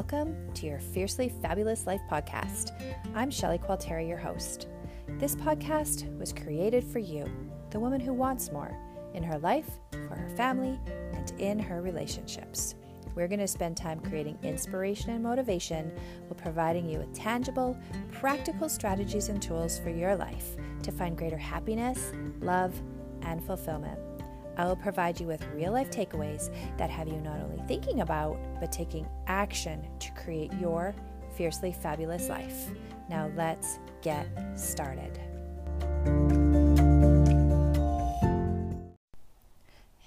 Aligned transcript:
Welcome 0.00 0.54
to 0.54 0.64
your 0.64 0.78
Fiercely 0.78 1.28
Fabulous 1.42 1.86
Life 1.86 2.00
podcast. 2.10 2.72
I'm 3.14 3.30
Shelley 3.30 3.58
Qualteri, 3.58 4.08
your 4.08 4.16
host. 4.16 4.66
This 5.18 5.36
podcast 5.36 6.18
was 6.18 6.32
created 6.32 6.82
for 6.82 7.00
you, 7.00 7.30
the 7.68 7.78
woman 7.78 8.00
who 8.00 8.14
wants 8.14 8.50
more 8.50 8.74
in 9.12 9.22
her 9.22 9.38
life, 9.38 9.68
for 10.08 10.16
her 10.16 10.30
family, 10.38 10.80
and 11.12 11.30
in 11.38 11.58
her 11.58 11.82
relationships. 11.82 12.76
We're 13.14 13.28
going 13.28 13.40
to 13.40 13.46
spend 13.46 13.76
time 13.76 14.00
creating 14.00 14.38
inspiration 14.42 15.10
and 15.10 15.22
motivation 15.22 15.92
while 16.28 16.40
providing 16.40 16.88
you 16.88 17.00
with 17.00 17.12
tangible, 17.12 17.76
practical 18.10 18.70
strategies 18.70 19.28
and 19.28 19.42
tools 19.42 19.78
for 19.78 19.90
your 19.90 20.16
life 20.16 20.56
to 20.82 20.92
find 20.92 21.14
greater 21.14 21.36
happiness, 21.36 22.14
love, 22.40 22.72
and 23.20 23.44
fulfillment. 23.44 24.00
I 24.60 24.66
will 24.66 24.76
provide 24.76 25.18
you 25.18 25.26
with 25.26 25.42
real 25.54 25.72
life 25.72 25.90
takeaways 25.90 26.50
that 26.76 26.90
have 26.90 27.08
you 27.08 27.16
not 27.22 27.40
only 27.40 27.62
thinking 27.66 28.02
about, 28.02 28.38
but 28.60 28.70
taking 28.70 29.08
action 29.26 29.88
to 30.00 30.12
create 30.12 30.52
your 30.60 30.94
fiercely 31.34 31.72
fabulous 31.72 32.28
life. 32.28 32.68
Now, 33.08 33.30
let's 33.36 33.78
get 34.02 34.28
started. 34.56 35.18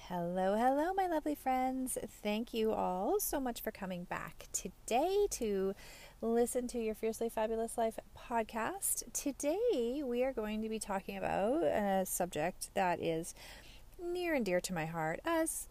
Hello, 0.07 0.55
hello, 0.55 0.93
my 0.93 1.07
lovely 1.07 1.33
friends. 1.33 1.97
Thank 2.21 2.53
you 2.53 2.73
all 2.73 3.19
so 3.19 3.39
much 3.39 3.59
for 3.59 3.71
coming 3.71 4.03
back 4.03 4.49
today 4.53 5.25
to 5.31 5.73
listen 6.21 6.67
to 6.67 6.79
your 6.79 6.93
Fiercely 6.93 7.27
Fabulous 7.27 7.75
Life 7.75 7.97
podcast. 8.15 9.11
Today, 9.13 10.03
we 10.05 10.23
are 10.23 10.31
going 10.31 10.61
to 10.61 10.69
be 10.69 10.77
talking 10.77 11.17
about 11.17 11.63
a 11.63 12.05
subject 12.05 12.69
that 12.75 13.01
is 13.01 13.33
near 14.11 14.33
and 14.33 14.45
dear 14.45 14.59
to 14.61 14.73
my 14.73 14.85
heart, 14.85 15.19
as 15.25 15.67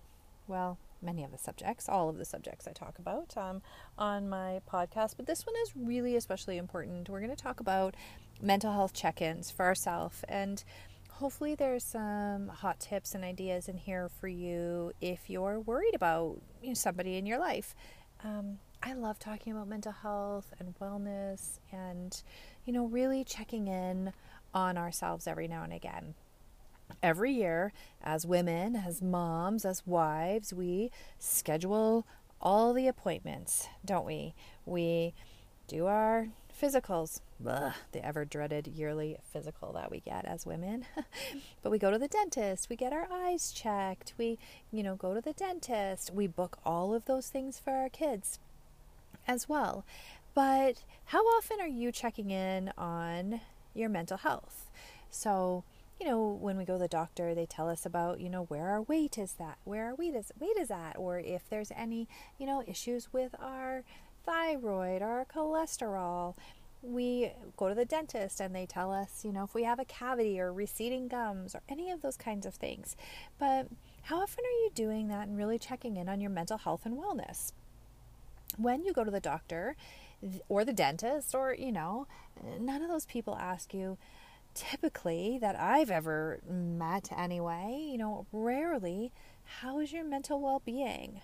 well, 0.46 0.78
many 1.02 1.24
of 1.24 1.32
the 1.32 1.38
subjects, 1.38 1.88
all 1.88 2.09
of 2.09 2.18
the 2.18 2.24
subjects 2.24 2.66
I 2.66 2.72
talk 2.72 2.98
about 2.98 3.36
um, 3.36 3.62
on 3.98 4.28
my 4.28 4.61
podcast. 4.70 5.14
But 5.16 5.27
this 5.27 5.47
one 5.47 5.55
is 5.62 5.72
really 5.77 6.16
especially 6.16 6.56
important. 6.56 7.08
We're 7.08 7.20
going 7.20 7.34
to 7.34 7.42
talk 7.42 7.60
about 7.60 7.94
mental 8.41 8.72
health 8.72 8.92
check 8.92 9.22
ins 9.22 9.50
for 9.50 9.64
ourselves 9.64 10.25
and 10.28 10.64
hopefully 11.10 11.55
there's 11.55 11.84
some 11.84 12.48
hot 12.48 12.80
tips 12.80 13.14
and 13.14 13.22
ideas 13.22 13.69
in 13.69 13.77
here 13.77 14.08
for 14.08 14.27
you 14.27 14.92
if 15.00 15.30
you're 15.30 15.60
worried 15.60 15.94
about 15.94 16.41
you 16.60 16.69
know, 16.69 16.75
somebody 16.75 17.16
in 17.16 17.27
your 17.27 17.38
life. 17.38 17.75
Um, 18.25 18.58
I 18.83 18.94
love 18.94 19.19
talking 19.19 19.53
about 19.53 19.69
mental 19.69 19.92
health 19.92 20.53
and 20.58 20.75
wellness 20.80 21.60
and, 21.70 22.20
you 22.64 22.72
know, 22.72 22.86
really 22.86 23.22
checking 23.22 23.69
in 23.69 24.12
on 24.53 24.77
ourselves 24.77 25.27
every 25.28 25.47
now 25.47 25.62
and 25.62 25.72
again 25.72 26.14
every 27.03 27.33
year, 27.33 27.72
as 28.03 28.27
women, 28.27 28.77
as 28.77 29.03
moms, 29.03 29.64
as 29.64 29.86
wives, 29.86 30.53
we 30.53 30.91
schedule 31.19 32.06
all 32.41 32.72
the 32.72 32.89
appointments, 32.89 33.69
don't 33.84 34.06
we? 34.06 34.34
We 34.67 35.14
do 35.67 35.86
our 35.86 36.28
physicals, 36.61 37.20
Ugh, 37.47 37.72
the 37.92 38.05
ever 38.05 38.25
dreaded 38.25 38.67
yearly 38.69 39.17
physical 39.33 39.72
that 39.72 39.91
we 39.91 40.00
get 40.00 40.25
as 40.25 40.47
women. 40.47 40.84
but 41.62 41.70
we 41.70 41.78
go 41.78 41.91
to 41.91 41.98
the 41.98 42.09
dentist, 42.09 42.69
we 42.69 42.77
get 42.77 42.92
our 42.92 43.09
eyes 43.11 43.53
checked, 43.53 44.14
we, 44.19 44.39
you 44.70 44.83
know, 44.83 44.94
go 44.94 45.14
to 45.14 45.20
the 45.20 45.33
dentist, 45.33 46.12
we 46.12 46.27
book 46.27 46.59
all 46.64 46.94
of 46.94 47.06
those 47.06 47.28
things 47.28 47.59
for 47.59 47.72
our 47.72 47.89
kids 47.89 48.39
as 49.27 49.48
well. 49.48 49.84
But 50.34 50.84
how 51.06 51.22
often 51.22 51.61
are 51.61 51.69
you 51.69 51.92
checking 51.92 52.31
in 52.31 52.72
on 52.78 53.41
your 53.75 53.89
mental 53.89 54.19
health? 54.19 54.70
So, 55.11 55.64
you 56.03 56.08
know, 56.08 56.20
when 56.20 56.56
we 56.56 56.64
go 56.64 56.72
to 56.72 56.78
the 56.81 56.89
doctor, 56.89 57.33
they 57.33 57.47
tell 57.47 57.69
us 57.69 57.86
about, 57.86 58.19
you 58.19 58.28
know, 58.28 58.42
where 58.47 58.70
our 58.70 58.83
weight 58.83 59.17
is 59.19 59.34
that, 59.34 59.58
where 59.62 59.86
our 59.86 59.95
weight 59.95 60.17
is 60.17 60.33
weight 60.41 60.56
is 60.59 60.69
at, 60.69 60.97
or 60.97 61.20
if 61.20 61.48
there's 61.48 61.70
any, 61.77 62.09
you 62.39 62.44
know, 62.44 62.64
issues 62.67 63.12
with 63.12 63.36
our 63.39 63.84
thyroid 64.27 65.00
or 65.00 65.06
our 65.06 65.25
cholesterol. 65.25 66.34
We 66.83 67.31
go 67.56 67.69
to 67.69 67.75
the 67.77 67.84
dentist 67.84 68.41
and 68.41 68.53
they 68.53 68.66
tell 68.66 68.93
us, 68.93 69.25
you 69.25 69.32
know, 69.32 69.44
if 69.44 69.54
we 69.54 69.62
have 69.62 69.78
a 69.78 69.84
cavity 69.84 70.41
or 70.41 70.53
receding 70.53 71.06
gums 71.06 71.54
or 71.54 71.60
any 71.69 71.93
of 71.93 72.03
those 72.03 72.16
kinds 72.16 72.47
of 72.47 72.55
things. 72.55 72.97
But 73.38 73.69
how 74.03 74.21
often 74.21 74.44
are 74.44 74.65
you 74.65 74.71
doing 74.75 75.06
that 75.06 75.28
and 75.28 75.38
really 75.38 75.60
checking 75.60 75.97
in 75.97 76.09
on 76.09 76.21
your 76.21 76.31
mental 76.31 76.59
health 76.59 76.84
and 76.84 76.99
wellness? 76.99 77.53
When 78.56 78.84
you 78.84 78.93
go 78.93 79.05
to 79.05 79.10
the 79.12 79.21
doctor 79.21 79.76
or 80.49 80.65
the 80.65 80.72
dentist 80.72 81.32
or, 81.32 81.55
you 81.55 81.71
know, 81.71 82.09
none 82.59 82.82
of 82.82 82.88
those 82.88 83.06
people 83.06 83.37
ask 83.37 83.72
you, 83.72 83.99
typically 84.54 85.38
that 85.40 85.58
I've 85.58 85.90
ever 85.90 86.40
met 86.48 87.10
anyway, 87.16 87.88
you 87.90 87.98
know, 87.98 88.26
rarely, 88.32 89.12
how 89.60 89.78
is 89.80 89.92
your 89.92 90.04
mental 90.04 90.40
well 90.40 90.62
being? 90.64 91.20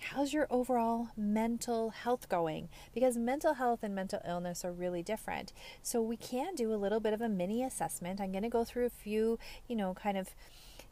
How's 0.00 0.32
your 0.32 0.46
overall 0.50 1.08
mental 1.16 1.90
health 1.90 2.28
going? 2.28 2.68
Because 2.92 3.16
mental 3.16 3.54
health 3.54 3.80
and 3.82 3.94
mental 3.94 4.20
illness 4.26 4.64
are 4.64 4.72
really 4.72 5.02
different. 5.02 5.52
So 5.82 6.02
we 6.02 6.16
can 6.16 6.54
do 6.54 6.74
a 6.74 6.76
little 6.76 7.00
bit 7.00 7.14
of 7.14 7.20
a 7.20 7.28
mini 7.28 7.62
assessment. 7.62 8.20
I'm 8.20 8.32
going 8.32 8.42
to 8.42 8.50
go 8.50 8.64
through 8.64 8.86
a 8.86 8.90
few, 8.90 9.38
you 9.66 9.76
know, 9.76 9.94
kind 9.94 10.18
of 10.18 10.34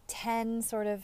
10 0.06 0.62
sort 0.62 0.86
of 0.86 1.02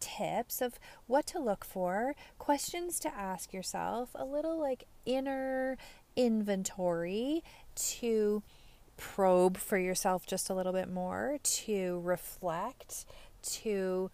tips 0.00 0.60
of 0.60 0.78
what 1.06 1.26
to 1.26 1.38
look 1.38 1.64
for, 1.64 2.14
questions 2.38 3.00
to 3.00 3.14
ask 3.14 3.52
yourself, 3.52 4.10
a 4.14 4.24
little 4.24 4.60
like 4.60 4.84
inner 5.06 5.78
inventory 6.14 7.42
to 7.74 8.42
probe 8.96 9.56
for 9.56 9.78
yourself 9.78 10.26
just 10.26 10.50
a 10.50 10.54
little 10.54 10.72
bit 10.72 10.90
more, 10.90 11.38
to 11.42 12.00
reflect, 12.04 13.04
to 13.42 14.10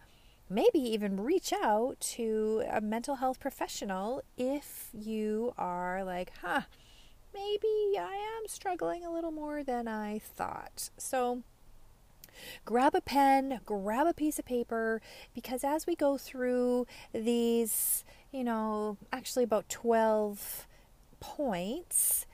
maybe 0.49 0.79
even 0.79 1.19
reach 1.19 1.53
out 1.53 1.99
to 1.99 2.63
a 2.69 2.81
mental 2.81 3.15
health 3.15 3.39
professional 3.39 4.21
if 4.37 4.89
you 4.93 5.53
are 5.57 6.03
like, 6.03 6.31
huh, 6.41 6.61
maybe 7.33 7.97
I 7.97 8.37
am 8.37 8.47
struggling 8.47 9.05
a 9.05 9.11
little 9.11 9.31
more 9.31 9.63
than 9.63 9.87
I 9.87 10.19
thought. 10.19 10.89
So, 10.97 11.43
grab 12.65 12.93
a 12.93 13.01
pen, 13.01 13.61
grab 13.65 14.07
a 14.07 14.13
piece 14.13 14.37
of 14.37 14.45
paper, 14.45 15.01
because 15.33 15.63
as 15.63 15.87
we 15.87 15.95
go 15.95 16.17
through 16.17 16.85
these, 17.13 18.03
you 18.31 18.43
know, 18.43 18.97
actually 19.11 19.43
about 19.43 19.69
12 19.69 20.67
points, 21.19 22.25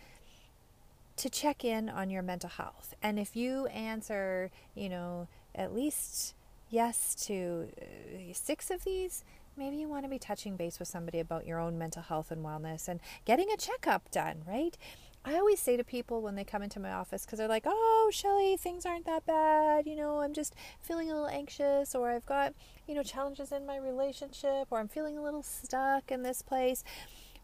to 1.19 1.30
check 1.30 1.63
in 1.63 1.90
on 1.90 2.09
your 2.09 2.22
mental 2.22 2.50
health. 2.50 2.94
And 3.02 3.19
if 3.19 3.35
you 3.35 3.68
answer, 3.68 4.52
you 4.75 4.90
know, 4.90 5.28
at 5.53 5.74
least 5.74 6.34
yes 6.69 7.16
to 7.28 7.69
uh, 7.81 8.34
six 8.34 8.72
of 8.72 8.84
these, 8.84 9.24
maybe 9.57 9.78
you 9.78 9.90
want 9.90 10.06
to 10.06 10.09
be 10.09 10.19
touching 10.19 10.56
base 10.56 10.80
with 10.80 10.88
somebody 10.88 11.19
about 11.19 11.46
your 11.46 11.59
own 11.59 11.78
mental 11.78 12.02
health 12.02 12.31
and 12.31 12.46
wellness 12.46 12.88
and 12.88 13.00
getting 13.25 13.50
a 13.52 13.57
checkup 13.57 14.09
done, 14.12 14.44
right? 14.47 14.78
I 15.25 15.35
always 15.35 15.59
say 15.59 15.75
to 15.75 15.84
people 15.84 16.22
when 16.22 16.35
they 16.35 16.46
come 16.46 16.63
into 16.63 16.80
my 16.80 16.94
office, 16.94 17.25
because 17.25 17.40
they're 17.40 17.47
like, 17.50 17.66
oh, 17.66 18.09
Shelly, 18.13 18.56
things 18.56 18.86
aren't 18.86 19.06
that 19.06 19.25
bad. 19.25 19.86
You 19.86 19.97
know, 19.97 20.22
I'm 20.22 20.34
just 20.34 20.56
feeling 20.81 21.12
a 21.12 21.13
little 21.13 21.28
anxious, 21.28 21.94
or 21.94 22.09
I've 22.09 22.25
got, 22.25 22.53
you 22.88 22.96
know, 22.96 23.03
challenges 23.03 23.51
in 23.51 23.66
my 23.66 23.75
relationship, 23.75 24.68
or 24.69 24.80
I'm 24.80 24.88
feeling 24.88 25.18
a 25.18 25.22
little 25.22 25.44
stuck 25.44 26.09
in 26.09 26.24
this 26.24 26.41
place. 26.41 26.86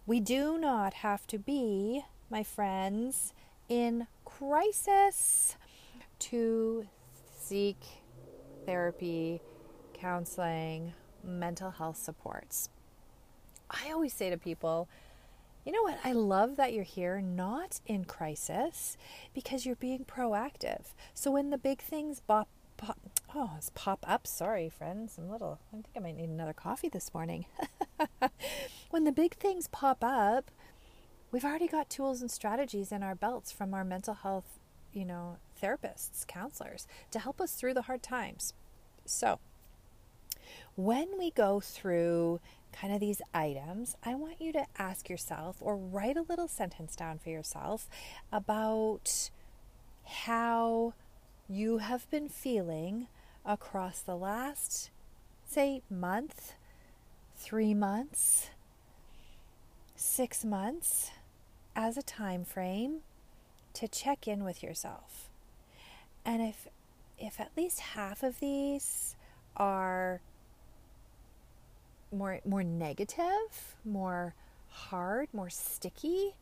We 0.06 0.22
do 0.22 0.58
not 0.58 0.94
have 0.94 1.28
to 1.28 1.38
be, 1.38 2.06
my 2.30 2.44
friends, 2.44 3.34
in 3.70 4.08
crisis 4.24 5.58
to 6.20 6.88
seek 7.38 7.78
therapy, 8.66 9.42
counseling, 9.94 10.94
mental 11.24 11.72
health 11.72 11.98
supports. 11.98 12.70
I 13.70 13.92
always 13.92 14.14
say 14.14 14.30
to 14.30 14.38
people, 14.38 14.88
you 15.66 15.72
know 15.72 15.82
what? 15.82 16.00
I 16.04 16.14
love 16.14 16.58
that 16.58 16.74
you're 16.74 16.84
here, 16.84 17.22
not 17.22 17.80
in 17.88 18.06
crisis, 18.06 18.98
because 19.34 19.66
you're 19.66 19.76
being 19.76 20.06
proactive. 20.06 20.94
So 21.16 21.32
when 21.32 21.50
the 21.50 21.58
big 21.58 21.82
things 21.82 22.22
pop, 22.28 22.48
pop 22.78 23.00
oh, 23.34 23.52
it's 23.58 23.72
pop 23.74 24.06
up. 24.08 24.28
Sorry, 24.28 24.70
friends. 24.70 25.18
I'm 25.18 25.28
a 25.28 25.32
little. 25.32 25.60
I 25.74 25.78
think 25.78 25.86
I 25.96 26.00
might 26.00 26.18
need 26.18 26.30
another 26.30 26.54
coffee 26.54 26.90
this 26.90 27.14
morning. 27.14 27.46
when 28.92 29.06
the 29.06 29.12
big 29.12 29.36
things 29.36 29.68
pop 29.68 30.04
up, 30.04 30.52
we've 31.32 31.46
already 31.46 31.68
got 31.68 31.90
tools 31.90 32.22
and 32.22 32.32
strategies 32.32 32.92
in 32.92 33.04
our 33.04 33.16
belts 33.16 33.52
from 33.52 33.74
our 33.74 33.84
mental 33.84 34.14
health, 34.14 34.60
you 34.94 35.06
know, 35.06 35.38
therapists, 35.62 36.26
counselors 36.28 36.88
to 37.12 37.20
help 37.20 37.42
us 37.42 37.54
through 37.54 37.74
the 37.74 37.84
hard 37.84 38.04
times. 38.04 38.54
So, 39.06 39.40
when 40.76 41.18
we 41.18 41.32
go 41.32 41.60
through 41.60 42.40
kind 42.72 42.94
of 42.94 43.00
these 43.00 43.22
items, 43.34 43.96
I 44.04 44.16
want 44.16 44.42
you 44.42 44.52
to 44.54 44.66
ask 44.78 45.10
yourself 45.10 45.58
or 45.62 45.78
write 45.78 46.18
a 46.18 46.26
little 46.28 46.48
sentence 46.48 46.96
down 46.96 47.20
for 47.20 47.30
yourself 47.30 47.88
about 48.32 49.30
how 50.04 50.94
you 51.48 51.78
have 51.78 52.10
been 52.10 52.28
feeling 52.30 53.08
across 53.46 54.02
the 54.02 54.16
last, 54.18 54.90
say, 55.46 55.82
month, 55.90 56.54
three 57.38 57.74
months, 57.74 58.50
six 59.96 60.44
months, 60.44 61.12
as 61.76 61.98
a 61.98 62.04
time 62.04 62.46
frame 62.46 63.00
to 63.74 63.88
check 63.88 64.28
in 64.28 64.44
with 64.44 64.64
yourself. 64.64 65.30
And 66.24 66.42
if 66.42 66.68
if 67.18 67.40
at 67.40 67.52
least 67.56 67.80
half 67.80 68.24
of 68.24 68.40
these 68.40 69.16
are 69.58 70.22
more 72.12 72.40
more 72.46 72.64
negative, 72.64 73.76
more 73.84 74.34
hard, 74.70 75.28
more 75.34 75.50
sticky, 75.50 76.36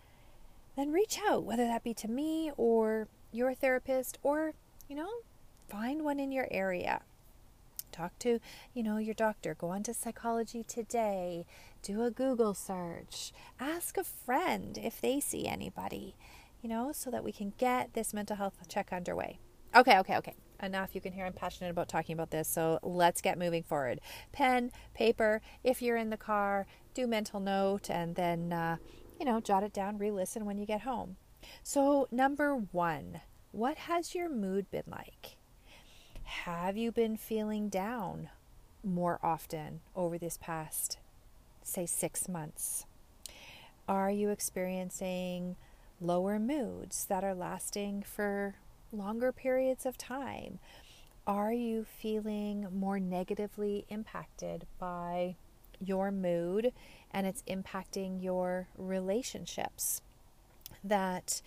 then 0.76 0.92
reach 0.92 1.20
out, 1.28 1.44
whether 1.44 1.66
that 1.66 1.84
be 1.84 1.94
to 1.94 2.08
me 2.08 2.52
or 2.58 3.08
your 3.32 3.54
therapist 3.54 4.18
or, 4.24 4.54
you 4.88 4.96
know, 4.96 5.10
find 5.68 6.04
one 6.04 6.20
in 6.20 6.32
your 6.32 6.48
area. 6.52 7.02
Talk 7.92 8.18
to, 8.20 8.40
you 8.74 8.82
know, 8.82 8.98
your 8.98 9.14
doctor. 9.14 9.54
Go 9.54 9.70
on 9.70 9.84
to 9.84 9.94
Psychology 9.94 10.64
Today. 10.64 11.46
Do 11.84 12.02
a 12.04 12.12
Google 12.12 12.54
search. 12.54 13.34
Ask 13.60 13.98
a 13.98 14.06
friend 14.06 14.80
if 14.82 15.02
they 15.02 15.20
see 15.20 15.48
anybody, 15.48 16.16
you 16.62 16.70
know, 16.70 16.94
so 16.94 17.12
that 17.12 17.26
we 17.26 17.34
can 17.34 17.52
get 17.58 17.94
this 17.94 18.14
mental 18.14 18.38
health 18.38 18.54
check 18.70 18.94
underway. 18.94 19.40
Okay, 19.76 20.00
okay, 20.00 20.16
okay. 20.16 20.34
Enough. 20.62 20.96
You 20.96 21.02
can 21.02 21.12
hear 21.12 21.26
I'm 21.26 21.34
passionate 21.34 21.72
about 21.72 21.90
talking 21.90 22.14
about 22.14 22.32
this. 22.32 22.48
So 22.48 22.80
let's 22.84 23.20
get 23.20 23.38
moving 23.38 23.64
forward. 23.64 24.00
Pen, 24.32 24.72
paper. 24.94 25.42
If 25.62 25.82
you're 25.82 25.98
in 25.98 26.10
the 26.10 26.16
car, 26.16 26.68
do 26.94 27.06
mental 27.06 27.42
note 27.42 27.90
and 27.90 28.16
then, 28.16 28.54
uh, 28.54 28.78
you 29.20 29.26
know, 29.26 29.42
jot 29.42 29.64
it 29.64 29.74
down, 29.74 29.98
re 29.98 30.10
listen 30.10 30.46
when 30.46 30.58
you 30.58 30.66
get 30.66 30.82
home. 30.82 31.18
So, 31.64 32.08
number 32.12 32.56
one, 32.56 33.20
what 33.52 33.78
has 33.78 34.16
your 34.16 34.30
mood 34.30 34.72
been 34.72 34.88
like? 34.88 35.36
Have 36.24 36.78
you 36.78 36.94
been 36.94 37.18
feeling 37.18 37.68
down 37.68 38.30
more 38.84 39.20
often 39.22 39.82
over 39.96 40.18
this 40.18 40.38
past, 40.38 40.98
say, 41.70 41.86
six 41.86 42.28
months? 42.28 42.86
Are 43.88 44.12
you 44.12 44.30
experiencing 44.30 45.56
lower 46.00 46.40
moods 46.40 47.06
that 47.06 47.24
are 47.24 47.36
lasting 47.36 48.04
for 48.04 48.56
longer 48.92 49.32
periods 49.32 49.86
of 49.86 49.98
time? 49.98 50.60
Are 51.26 51.54
you 51.54 51.86
feeling 51.86 52.68
more 52.74 53.00
negatively 53.00 53.86
impacted 53.90 54.66
by 54.80 55.36
your 55.80 56.12
mood 56.12 56.74
and 57.12 57.26
it's 57.26 57.44
impacting 57.44 58.22
your 58.22 58.68
relationships? 58.78 60.02
That 60.84 61.42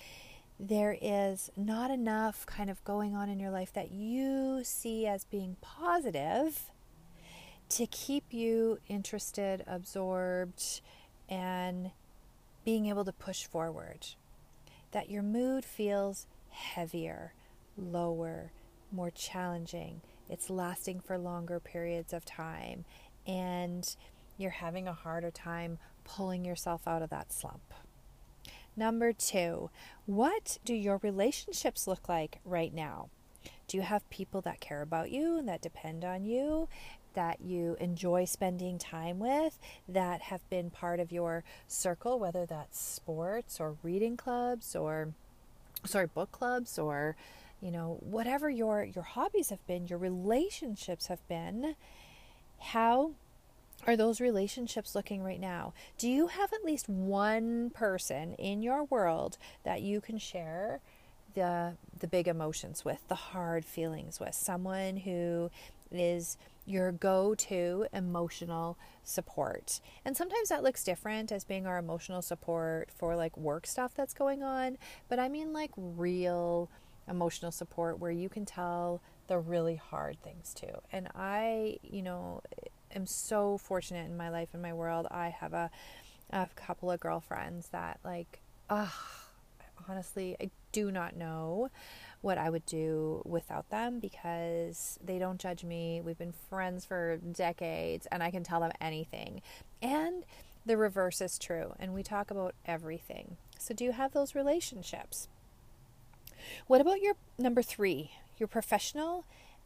there 0.58 0.96
is 1.00 1.50
not 1.56 1.90
enough 1.90 2.46
kind 2.46 2.70
of 2.70 2.82
going 2.84 3.14
on 3.14 3.28
in 3.28 3.38
your 3.38 3.50
life 3.50 3.72
that 3.74 3.92
you 3.92 4.62
see 4.64 5.06
as 5.06 5.24
being 5.24 5.56
positive 5.60 6.70
to 7.68 7.86
keep 7.86 8.32
you 8.32 8.78
interested, 8.88 9.64
absorbed, 9.66 10.80
and 11.28 11.90
being 12.64 12.86
able 12.86 13.04
to 13.04 13.12
push 13.12 13.46
forward. 13.46 14.06
That 14.92 15.10
your 15.10 15.22
mood 15.22 15.64
feels 15.64 16.26
heavier, 16.50 17.34
lower, 17.76 18.52
more 18.92 19.10
challenging. 19.10 20.00
It's 20.28 20.50
lasting 20.50 21.00
for 21.00 21.18
longer 21.18 21.60
periods 21.60 22.12
of 22.12 22.24
time, 22.24 22.84
and 23.26 23.96
you're 24.38 24.50
having 24.50 24.88
a 24.88 24.92
harder 24.92 25.30
time 25.30 25.78
pulling 26.04 26.44
yourself 26.44 26.86
out 26.86 27.02
of 27.02 27.10
that 27.10 27.32
slump. 27.32 27.74
Number 28.76 29.12
two, 29.12 29.70
what 30.04 30.58
do 30.64 30.74
your 30.74 30.98
relationships 31.02 31.86
look 31.86 32.08
like 32.08 32.40
right 32.44 32.72
now? 32.74 33.08
Do 33.68 33.76
you 33.76 33.82
have 33.82 34.08
people 34.10 34.40
that 34.42 34.60
care 34.60 34.82
about 34.82 35.10
you 35.10 35.38
and 35.38 35.48
that 35.48 35.62
depend 35.62 36.04
on 36.04 36.24
you, 36.24 36.68
that 37.16 37.40
you 37.40 37.76
enjoy 37.80 38.24
spending 38.24 38.78
time 38.78 39.18
with, 39.18 39.58
that 39.88 40.20
have 40.22 40.48
been 40.48 40.70
part 40.70 41.00
of 41.00 41.10
your 41.10 41.42
circle, 41.66 42.20
whether 42.20 42.46
that's 42.46 42.78
sports 42.78 43.58
or 43.58 43.74
reading 43.82 44.16
clubs 44.16 44.76
or, 44.76 45.08
sorry, 45.84 46.06
book 46.06 46.30
clubs 46.30 46.78
or, 46.78 47.16
you 47.60 47.72
know, 47.72 47.98
whatever 48.00 48.48
your, 48.48 48.84
your 48.84 49.02
hobbies 49.02 49.48
have 49.48 49.66
been, 49.66 49.88
your 49.88 49.98
relationships 49.98 51.08
have 51.08 51.26
been? 51.26 51.74
How 52.60 53.12
are 53.86 53.96
those 53.96 54.20
relationships 54.20 54.94
looking 54.94 55.22
right 55.22 55.40
now? 55.40 55.72
Do 55.98 56.08
you 56.08 56.28
have 56.28 56.52
at 56.52 56.64
least 56.64 56.88
one 56.88 57.70
person 57.70 58.34
in 58.34 58.62
your 58.62 58.84
world 58.84 59.38
that 59.64 59.82
you 59.82 60.00
can 60.00 60.18
share 60.18 60.80
the 61.34 61.74
the 61.98 62.06
big 62.06 62.28
emotions 62.28 62.84
with, 62.84 63.06
the 63.08 63.14
hard 63.14 63.64
feelings 63.64 64.18
with? 64.18 64.34
Someone 64.34 64.98
who 64.98 65.50
is 65.90 66.36
your 66.66 66.92
go-to 66.92 67.86
emotional 67.92 68.76
support. 69.02 69.80
And 70.04 70.16
sometimes 70.16 70.48
that 70.48 70.62
looks 70.62 70.84
different 70.84 71.32
as 71.32 71.44
being 71.44 71.66
our 71.66 71.78
emotional 71.78 72.22
support 72.22 72.90
for 72.94 73.16
like 73.16 73.36
work 73.36 73.66
stuff 73.66 73.94
that's 73.94 74.12
going 74.12 74.42
on, 74.42 74.76
but 75.08 75.18
I 75.18 75.28
mean 75.28 75.52
like 75.52 75.70
real 75.76 76.68
emotional 77.08 77.52
support 77.52 77.98
where 78.00 78.10
you 78.10 78.28
can 78.28 78.44
tell 78.44 79.00
the 79.28 79.38
really 79.38 79.76
hard 79.76 80.20
things 80.22 80.52
too. 80.54 80.80
And 80.92 81.08
I, 81.14 81.78
you 81.82 82.02
know, 82.02 82.42
am 82.94 83.06
so 83.06 83.58
fortunate 83.58 84.06
in 84.06 84.16
my 84.16 84.28
life 84.28 84.48
in 84.54 84.60
my 84.60 84.72
world. 84.72 85.06
I 85.10 85.28
have 85.28 85.52
a, 85.52 85.70
a 86.30 86.48
couple 86.54 86.90
of 86.90 87.00
girlfriends 87.00 87.68
that 87.68 88.00
like, 88.04 88.40
ah, 88.70 88.94
honestly, 89.88 90.36
I 90.40 90.50
do 90.76 90.90
not 90.92 91.16
know 91.16 91.70
what 92.20 92.36
I 92.36 92.50
would 92.50 92.66
do 92.66 93.22
without 93.24 93.70
them 93.70 93.98
because 93.98 94.98
they 95.02 95.18
don't 95.18 95.40
judge 95.40 95.64
me. 95.64 96.02
We've 96.04 96.18
been 96.18 96.34
friends 96.50 96.84
for 96.84 97.16
decades 97.16 98.06
and 98.12 98.22
I 98.22 98.30
can 98.30 98.44
tell 98.44 98.60
them 98.60 98.72
anything. 98.78 99.40
And 99.80 100.24
the 100.66 100.76
reverse 100.76 101.22
is 101.22 101.38
true. 101.38 101.72
And 101.80 101.94
we 101.94 102.02
talk 102.02 102.30
about 102.30 102.54
everything. 102.66 103.38
So, 103.58 103.72
do 103.72 103.84
you 103.84 103.92
have 103.92 104.12
those 104.12 104.34
relationships? 104.34 105.28
What 106.66 106.82
about 106.82 107.00
your 107.00 107.14
number 107.38 107.62
three, 107.62 108.10
your 108.36 108.48
professional 108.48 109.24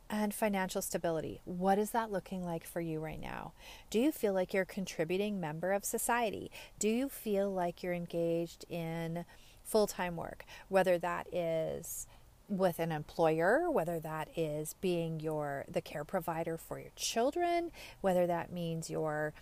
and 0.09 0.35
financial 0.35 0.83
stability. 0.83 1.41
What 1.45 1.79
is 1.79 1.93
that 1.93 2.11
looking 2.11 2.45
like 2.45 2.67
for 2.67 2.81
you 2.81 2.99
right 2.99 3.21
now? 3.21 3.53
Do 3.91 4.01
you 4.01 4.11
feel 4.11 4.33
like 4.33 4.53
you're 4.53 4.65
a 4.65 4.67
contributing 4.67 5.41
member 5.41 5.73
of 5.73 5.85
society? 5.85 6.51
Do 6.81 6.89
you 6.89 7.09
feel 7.09 7.49
like 7.49 7.83
you're 7.83 7.95
engaged 7.95 8.65
in 8.69 9.25
full 9.71 9.87
time 9.87 10.17
work, 10.17 10.45
whether 10.69 10.99
that 10.99 11.27
is 11.33 12.07
with 12.49 12.81
an 12.81 12.91
employer, 12.91 13.71
whether 13.71 14.01
that 14.01 14.29
is 14.37 14.75
being 14.81 15.21
your 15.21 15.65
the 15.71 15.81
care 15.81 16.05
provider 16.05 16.59
for 16.59 16.81
your 16.81 16.91
children, 16.97 17.71
whether 18.01 18.27
that 18.27 18.53
means 18.53 18.91
you're 18.91 19.33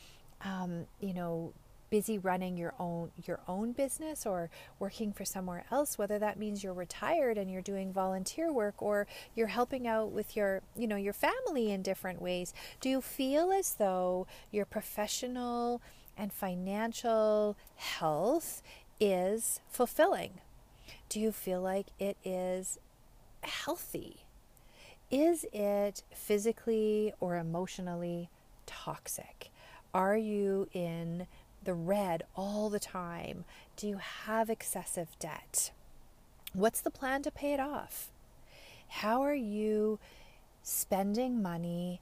um, 0.43 0.87
you 1.01 1.15
know 1.15 1.53
busy 1.91 2.19
running 2.19 2.59
your 2.59 2.75
own 2.79 3.11
your 3.27 3.41
own 3.49 3.73
business 3.73 4.27
or 4.27 4.51
working 4.79 5.11
for 5.11 5.25
somewhere 5.25 5.65
else 5.71 5.97
whether 5.97 6.19
that 6.19 6.39
means 6.39 6.63
you're 6.63 6.75
retired 6.75 7.39
and 7.39 7.51
you're 7.51 7.63
doing 7.63 7.91
volunteer 7.95 8.53
work 8.53 8.75
or 8.83 9.07
you're 9.35 9.47
helping 9.47 9.87
out 9.87 10.11
with 10.11 10.37
your 10.37 10.61
you 10.77 10.87
know 10.87 10.97
your 10.97 11.15
family 11.15 11.71
in 11.73 11.83
different 11.83 12.21
ways. 12.21 12.53
Do 12.81 12.91
you 12.91 13.01
feel 13.01 13.51
as 13.51 13.75
though 13.75 14.27
your 14.51 14.67
professional 14.67 15.81
and 16.19 16.33
financial 16.33 17.57
health 17.77 18.63
is 19.01 19.61
fulfilling 19.69 20.41
do 21.09 21.21
you 21.21 21.33
feel 21.33 21.61
like 21.61 21.87
it 21.99 22.17
is 22.25 22.79
healthy 23.43 24.25
is 25.11 25.47
it 25.53 26.03
physically 26.13 27.13
or 27.21 27.37
emotionally 27.37 28.29
toxic 28.67 29.51
are 29.95 30.17
you 30.17 30.69
in 30.73 31.27
the 31.65 31.75
red 31.75 32.23
all 32.37 32.71
the 32.71 32.79
time? 32.79 33.45
Do 33.77 33.89
you 33.89 33.99
have 33.99 34.51
excessive 34.51 35.09
debt? 35.19 35.71
What's 36.53 36.81
the 36.81 36.91
plan 36.91 37.23
to 37.23 37.31
pay 37.31 37.53
it 37.53 37.61
off? 37.61 38.11
How 38.89 39.23
are 39.23 39.35
you 39.35 39.99
spending 40.63 41.43
money 41.43 42.01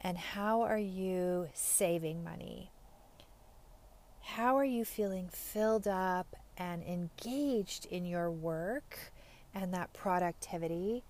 and 0.00 0.18
how 0.18 0.62
are 0.62 0.78
you 0.78 1.48
saving 1.54 2.24
money? 2.24 2.70
How 4.22 4.56
are 4.56 4.64
you 4.64 4.84
feeling 4.84 5.28
filled 5.28 5.88
up 5.88 6.36
and 6.56 6.82
engaged 6.82 7.86
in 7.86 8.04
your 8.04 8.30
work 8.30 9.12
and 9.54 9.72
that 9.74 9.92
productivity 9.92 11.02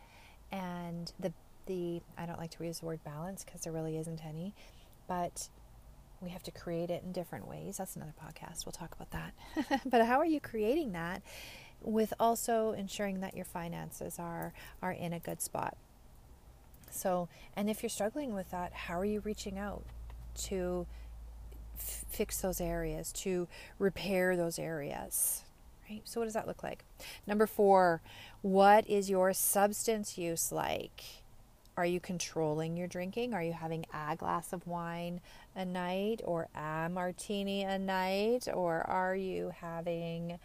and 0.52 1.12
the 1.19 1.33
the 1.67 2.00
I 2.19 2.26
don't 2.26 2.38
like 2.38 2.50
to 2.52 2.64
use 2.64 2.81
the 2.81 2.87
word 2.87 3.05
balance 3.05 3.45
because 3.45 3.62
there 3.62 3.73
really 3.73 3.97
isn't 3.99 4.25
any, 4.25 4.55
but 5.07 5.49
we 6.21 6.31
have 6.31 6.43
to 6.45 6.50
create 6.50 6.90
it 6.90 7.02
in 7.02 7.12
different 7.12 7.49
ways. 7.49 7.79
That's 7.79 7.97
another 7.97 8.14
podcast. 8.21 8.67
We'll 8.67 8.73
talk 8.73 8.95
about 8.95 9.11
that. 9.11 9.81
but 9.87 10.05
how 10.07 10.19
are 10.19 10.26
you 10.26 10.40
creating 10.40 10.93
that 10.93 11.23
with 11.83 12.12
also 12.21 12.73
ensuring 12.73 13.21
that 13.21 13.35
your 13.37 13.45
finances 13.45 14.19
are 14.19 14.52
are 14.83 14.93
in 14.93 15.12
a 15.12 15.19
good 15.19 15.40
spot? 15.40 15.76
So, 16.90 17.29
and 17.55 17.71
if 17.71 17.83
you're 17.83 17.90
struggling 17.90 18.35
with 18.35 18.50
that, 18.50 18.73
how 18.73 18.99
are 18.99 19.05
you 19.05 19.21
reaching 19.21 19.59
out 19.59 19.85
to 20.35 20.87
f- 21.81 22.05
fix 22.09 22.41
those 22.41 22.61
areas, 22.61 23.13
to 23.13 23.49
repair 23.79 24.37
those 24.37 24.59
areas? 24.59 25.45
Right? 25.89 26.03
So, 26.05 26.21
what 26.21 26.27
does 26.27 26.35
that 26.35 26.47
look 26.47 26.63
like? 26.63 26.85
Number 27.27 27.47
four, 27.47 28.01
what 28.43 28.89
is 28.89 29.11
your 29.11 29.33
substance 29.33 30.17
use 30.17 30.53
like? 30.53 31.03
Are 31.77 31.87
you 31.87 32.01
controlling 32.01 32.77
your 32.77 32.87
drinking? 32.87 33.33
Are 33.33 33.43
you 33.43 33.53
having 33.53 33.87
a 33.95 34.15
glass 34.15 34.53
of 34.53 34.67
wine 34.67 35.21
a 35.57 35.65
night 35.65 36.21
or 36.25 36.49
a 36.55 36.89
martini 36.91 37.63
a 37.63 37.79
night? 37.79 38.49
Or 38.53 38.83
are 38.83 39.17
you 39.17 39.53
having 39.61 40.39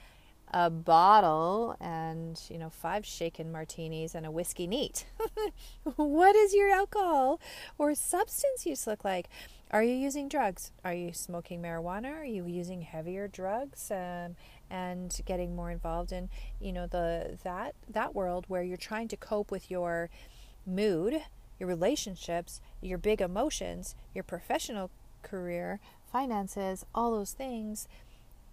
a 0.54 0.70
bottle 0.70 1.76
and, 1.80 2.42
you 2.50 2.58
know, 2.58 2.70
five 2.70 3.06
shaken 3.06 3.52
martinis 3.52 4.16
and 4.16 4.26
a 4.26 4.32
whiskey 4.32 4.68
neat. 4.68 5.06
what 5.96 6.36
is 6.36 6.54
your 6.54 6.70
alcohol 6.70 7.42
or 7.78 7.96
substance 7.96 8.66
use 8.66 8.88
look 8.88 9.04
like? 9.04 9.28
Are 9.72 9.84
you 9.84 9.94
using 9.94 10.30
drugs? 10.30 10.72
Are 10.84 10.94
you 10.94 11.12
smoking 11.12 11.62
marijuana? 11.62 12.14
Are 12.14 12.26
you 12.26 12.46
using 12.46 12.82
heavier 12.82 13.28
drugs 13.28 13.92
um, 13.92 14.36
and 14.70 15.20
getting 15.26 15.56
more 15.56 15.72
involved 15.72 16.12
in, 16.12 16.30
you 16.62 16.72
know, 16.72 16.88
the 16.88 17.38
that 17.44 17.76
that 17.90 18.16
world 18.16 18.46
where 18.48 18.64
you're 18.64 18.78
trying 18.78 19.08
to 19.10 19.18
cope 19.18 19.52
with 19.52 19.70
your 19.72 20.10
mood, 20.66 21.22
your 21.60 21.68
relationships, 21.68 22.62
your 22.82 22.98
big 22.98 23.20
emotions, 23.20 23.96
your 24.14 24.24
professional 24.24 24.92
career, 25.24 25.80
finances, 26.12 26.86
all 26.94 27.12
those 27.12 27.34
things 27.34 27.88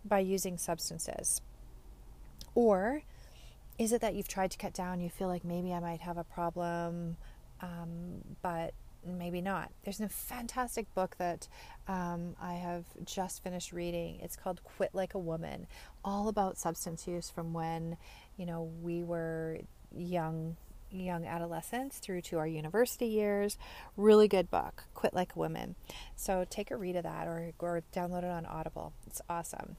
by 0.05 0.19
using 0.19 0.57
substances? 0.57 1.43
Or 2.55 3.03
is 3.79 3.93
it 3.93 4.01
that 4.01 4.15
you've 4.15 4.29
tried 4.29 4.51
to 4.53 4.59
cut 4.59 4.73
down, 4.75 5.01
you 5.01 5.09
feel 5.09 5.29
like 5.29 5.45
maybe 5.45 5.73
I 5.73 5.81
might 5.81 6.01
have 6.01 6.19
a 6.19 6.25
problem, 6.25 7.17
um, 7.61 8.23
but 8.43 8.75
maybe 9.05 9.41
not? 9.41 9.71
There's 9.85 10.01
a 10.01 10.09
fantastic 10.09 10.93
book 10.95 11.17
that 11.19 11.49
um, 11.89 12.37
I 12.41 12.55
have 12.55 12.85
just 13.05 13.43
finished 13.43 13.73
reading. 13.73 14.21
It's 14.21 14.37
called 14.37 14.63
Quit 14.63 14.91
Like 14.93 15.15
a 15.15 15.19
Woman, 15.19 15.67
all 16.05 16.29
about 16.29 16.59
substance 16.59 17.07
use 17.07 17.31
from 17.31 17.53
when, 17.53 17.97
you 18.37 18.47
know, 18.47 18.71
we 18.83 19.03
were 19.03 19.59
young 19.95 20.57
young 20.95 21.25
adolescents 21.25 21.99
through 21.99 22.21
to 22.21 22.37
our 22.37 22.47
university 22.47 23.07
years. 23.07 23.57
Really 23.97 24.29
good 24.29 24.51
book, 24.51 24.85
Quit 24.95 25.15
Like 25.15 25.35
a 25.35 25.39
Woman. 25.39 25.75
So 26.17 26.45
take 26.51 26.71
a 26.71 26.77
read 26.77 26.97
of 26.97 27.05
that 27.05 27.27
or, 27.27 27.53
or 27.61 27.83
download 27.95 28.25
it 28.25 28.31
on 28.31 28.45
Audible. 28.45 28.93
It's 29.07 29.23
awesome 29.27 29.77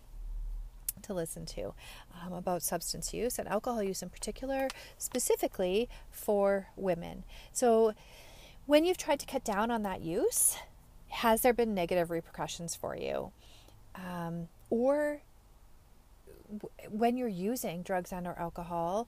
to 1.03 1.13
listen 1.13 1.45
to 1.47 1.73
um, 2.21 2.33
about 2.33 2.61
substance 2.61 3.13
use 3.13 3.39
and 3.39 3.47
alcohol 3.47 3.83
use 3.83 4.01
in 4.01 4.09
particular, 4.09 4.67
specifically 4.97 5.89
for 6.11 6.67
women. 6.75 7.23
So, 7.51 7.93
when 8.65 8.85
you've 8.85 8.97
tried 8.97 9.19
to 9.19 9.25
cut 9.25 9.43
down 9.43 9.71
on 9.71 9.83
that 9.83 10.01
use, 10.01 10.57
has 11.09 11.41
there 11.41 11.53
been 11.53 11.73
negative 11.73 12.09
repercussions 12.09 12.75
for 12.75 12.95
you? 12.95 13.31
Um, 13.95 14.47
or 14.69 15.21
w- 16.51 16.89
when 16.89 17.17
you're 17.17 17.27
using 17.27 17.83
drugs 17.83 18.11
and 18.11 18.25
or 18.25 18.37
alcohol, 18.39 19.07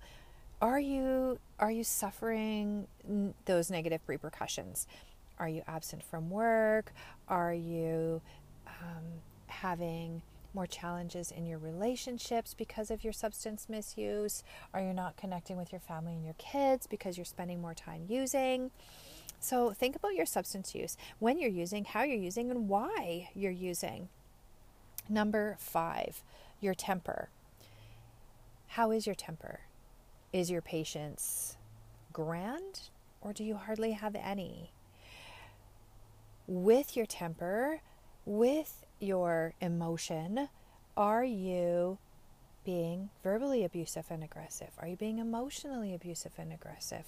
are 0.61 0.79
you 0.79 1.39
are 1.59 1.71
you 1.71 1.83
suffering 1.83 2.87
n- 3.07 3.33
those 3.45 3.71
negative 3.71 4.01
repercussions? 4.07 4.87
Are 5.39 5.49
you 5.49 5.63
absent 5.67 6.03
from 6.03 6.29
work? 6.29 6.93
Are 7.27 7.53
you 7.53 8.21
um, 8.67 9.03
having 9.47 10.21
more 10.55 10.65
challenges 10.65 11.29
in 11.29 11.45
your 11.45 11.59
relationships 11.59 12.53
because 12.53 12.89
of 12.89 13.03
your 13.03 13.13
substance 13.13 13.67
misuse? 13.69 14.43
Are 14.73 14.81
you're 14.81 14.93
not 14.93 15.17
connecting 15.17 15.57
with 15.57 15.71
your 15.71 15.81
family 15.81 16.13
and 16.13 16.23
your 16.23 16.35
kids 16.37 16.87
because 16.87 17.17
you're 17.17 17.25
spending 17.25 17.61
more 17.61 17.73
time 17.73 18.05
using? 18.07 18.71
So 19.39 19.71
think 19.71 19.95
about 19.95 20.15
your 20.15 20.25
substance 20.25 20.73
use, 20.73 20.97
when 21.19 21.37
you're 21.37 21.49
using, 21.49 21.85
how 21.85 22.03
you're 22.03 22.17
using, 22.17 22.49
and 22.49 22.67
why 22.69 23.29
you're 23.35 23.51
using. 23.51 24.09
Number 25.07 25.57
five, 25.59 26.23
your 26.59 26.73
temper. 26.73 27.29
How 28.69 28.91
is 28.91 29.05
your 29.05 29.15
temper? 29.15 29.59
Is 30.33 30.49
your 30.49 30.61
patience 30.61 31.57
grand 32.11 32.89
or 33.21 33.33
do 33.33 33.43
you 33.43 33.55
hardly 33.55 33.91
have 33.91 34.15
any? 34.15 34.71
With 36.47 36.95
your 36.95 37.05
temper, 37.05 37.81
with 38.25 38.84
your 38.99 39.53
emotion, 39.61 40.49
are 40.95 41.23
you 41.23 41.97
being 42.65 43.09
verbally 43.23 43.63
abusive 43.63 44.05
and 44.09 44.23
aggressive? 44.23 44.69
Are 44.79 44.87
you 44.87 44.95
being 44.95 45.19
emotionally 45.19 45.93
abusive 45.93 46.31
and 46.37 46.51
aggressive? 46.51 47.05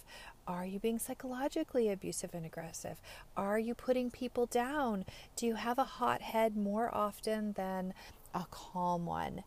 Are 0.48 0.65
you 0.65 0.79
being 0.79 1.00
psychologically 1.00 1.89
abusive 1.89 2.34
and 2.34 2.46
aggressive? 2.46 3.01
Are 3.36 3.58
you 3.58 3.74
putting 3.74 4.12
people 4.12 4.46
down? 4.46 5.03
Do 5.36 5.48
you 5.48 5.56
have 5.56 5.79
a 5.79 5.84
hot 5.84 6.22
head 6.22 6.56
more 6.56 6.94
often 6.94 7.53
than 7.53 7.94
a 8.34 8.46
calm 8.51 9.06
one? 9.06 9.44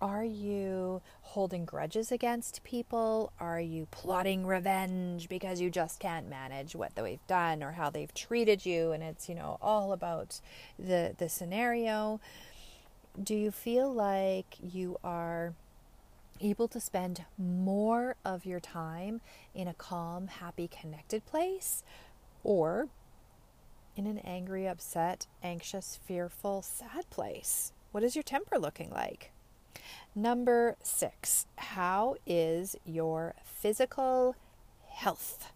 Are 0.00 0.24
you 0.24 1.00
holding 1.22 1.64
grudges 1.64 2.12
against 2.12 2.62
people? 2.64 3.32
Are 3.40 3.60
you 3.60 3.88
plotting 3.90 4.44
revenge 4.44 5.26
because 5.26 5.58
you 5.58 5.70
just 5.70 6.00
can't 6.00 6.28
manage 6.28 6.76
what 6.76 6.94
they've 6.94 7.26
done 7.26 7.62
or 7.62 7.72
how 7.72 7.88
they've 7.88 8.12
treated 8.12 8.66
you 8.66 8.92
and 8.92 9.02
it's, 9.02 9.26
you 9.26 9.34
know, 9.34 9.56
all 9.62 9.92
about 9.92 10.40
the 10.78 11.14
the 11.16 11.30
scenario? 11.30 12.20
Do 13.22 13.34
you 13.34 13.50
feel 13.50 13.90
like 13.90 14.56
you 14.60 14.98
are 15.02 15.54
able 16.42 16.68
to 16.68 16.80
spend 16.80 17.24
more 17.38 18.16
of 18.22 18.44
your 18.44 18.60
time 18.60 19.22
in 19.54 19.66
a 19.66 19.72
calm, 19.72 20.26
happy, 20.26 20.68
connected 20.68 21.24
place 21.24 21.82
or 22.44 22.88
in 23.96 24.06
an 24.06 24.18
angry, 24.18 24.68
upset, 24.68 25.26
anxious, 25.42 25.98
fearful, 26.04 26.60
sad 26.60 27.08
place? 27.08 27.72
What 27.92 28.04
is 28.04 28.14
your 28.14 28.22
temper 28.22 28.58
looking 28.58 28.90
like? 28.90 29.32
Number 30.14 30.76
six, 30.82 31.46
how 31.56 32.16
is 32.26 32.76
your 32.84 33.34
physical 33.44 34.36
health? 34.88 35.52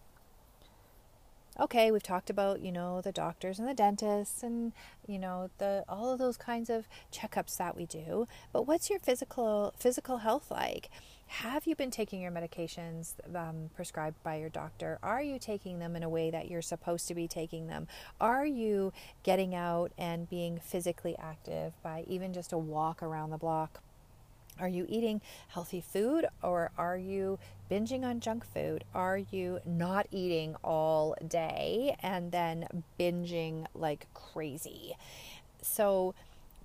Okay, 1.59 1.91
we've 1.91 2.01
talked 2.01 2.29
about, 2.29 2.61
you 2.61 2.71
know, 2.71 3.01
the 3.01 3.11
doctors 3.11 3.59
and 3.59 3.67
the 3.67 3.73
dentists 3.73 4.41
and, 4.41 4.71
you 5.05 5.19
know, 5.19 5.49
the 5.57 5.83
all 5.89 6.11
of 6.11 6.17
those 6.17 6.37
kinds 6.37 6.69
of 6.69 6.87
checkups 7.11 7.57
that 7.57 7.75
we 7.75 7.85
do. 7.85 8.27
But 8.53 8.67
what's 8.67 8.89
your 8.89 8.99
physical 8.99 9.73
physical 9.77 10.19
health 10.19 10.49
like? 10.49 10.89
Have 11.27 11.67
you 11.67 11.75
been 11.75 11.91
taking 11.91 12.21
your 12.21 12.31
medications 12.31 13.13
um, 13.35 13.69
prescribed 13.75 14.21
by 14.23 14.37
your 14.37 14.49
doctor? 14.49 14.97
Are 15.03 15.21
you 15.21 15.39
taking 15.39 15.79
them 15.79 15.95
in 15.95 16.03
a 16.03 16.09
way 16.09 16.31
that 16.31 16.49
you're 16.49 16.61
supposed 16.61 17.07
to 17.09 17.15
be 17.15 17.27
taking 17.27 17.67
them? 17.67 17.87
Are 18.19 18.45
you 18.45 18.91
getting 19.23 19.53
out 19.53 19.91
and 19.97 20.29
being 20.29 20.59
physically 20.59 21.15
active 21.17 21.73
by 21.83 22.05
even 22.07 22.33
just 22.33 22.53
a 22.53 22.57
walk 22.57 23.03
around 23.03 23.29
the 23.29 23.37
block? 23.37 23.81
Are 24.61 24.69
you 24.69 24.85
eating 24.87 25.21
healthy 25.49 25.81
food 25.81 26.27
or 26.43 26.71
are 26.77 26.97
you 26.97 27.39
binging 27.69 28.03
on 28.03 28.19
junk 28.19 28.45
food? 28.45 28.83
Are 28.93 29.17
you 29.17 29.59
not 29.65 30.07
eating 30.11 30.55
all 30.63 31.15
day 31.27 31.97
and 32.01 32.31
then 32.31 32.67
binging 32.99 33.65
like 33.73 34.05
crazy? 34.13 34.95
So, 35.61 36.13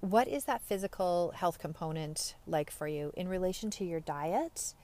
what 0.00 0.28
is 0.28 0.44
that 0.44 0.60
physical 0.60 1.32
health 1.34 1.58
component 1.58 2.34
like 2.46 2.70
for 2.70 2.86
you 2.86 3.12
in 3.16 3.28
relation 3.28 3.70
to 3.70 3.84
your 3.84 4.00
diet 4.00 4.74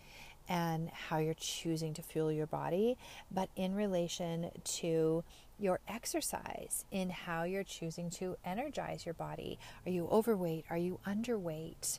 and 0.48 0.88
how 0.88 1.18
you're 1.18 1.34
choosing 1.34 1.92
to 1.94 2.02
fuel 2.02 2.32
your 2.32 2.46
body, 2.46 2.96
but 3.30 3.50
in 3.54 3.74
relation 3.74 4.50
to 4.64 5.22
your 5.58 5.80
exercise, 5.86 6.84
in 6.90 7.10
how 7.10 7.44
you're 7.44 7.62
choosing 7.62 8.10
to 8.10 8.36
energize 8.44 9.04
your 9.06 9.14
body? 9.14 9.58
Are 9.86 9.90
you 9.90 10.08
overweight? 10.08 10.64
Are 10.70 10.78
you 10.78 10.98
underweight? 11.06 11.98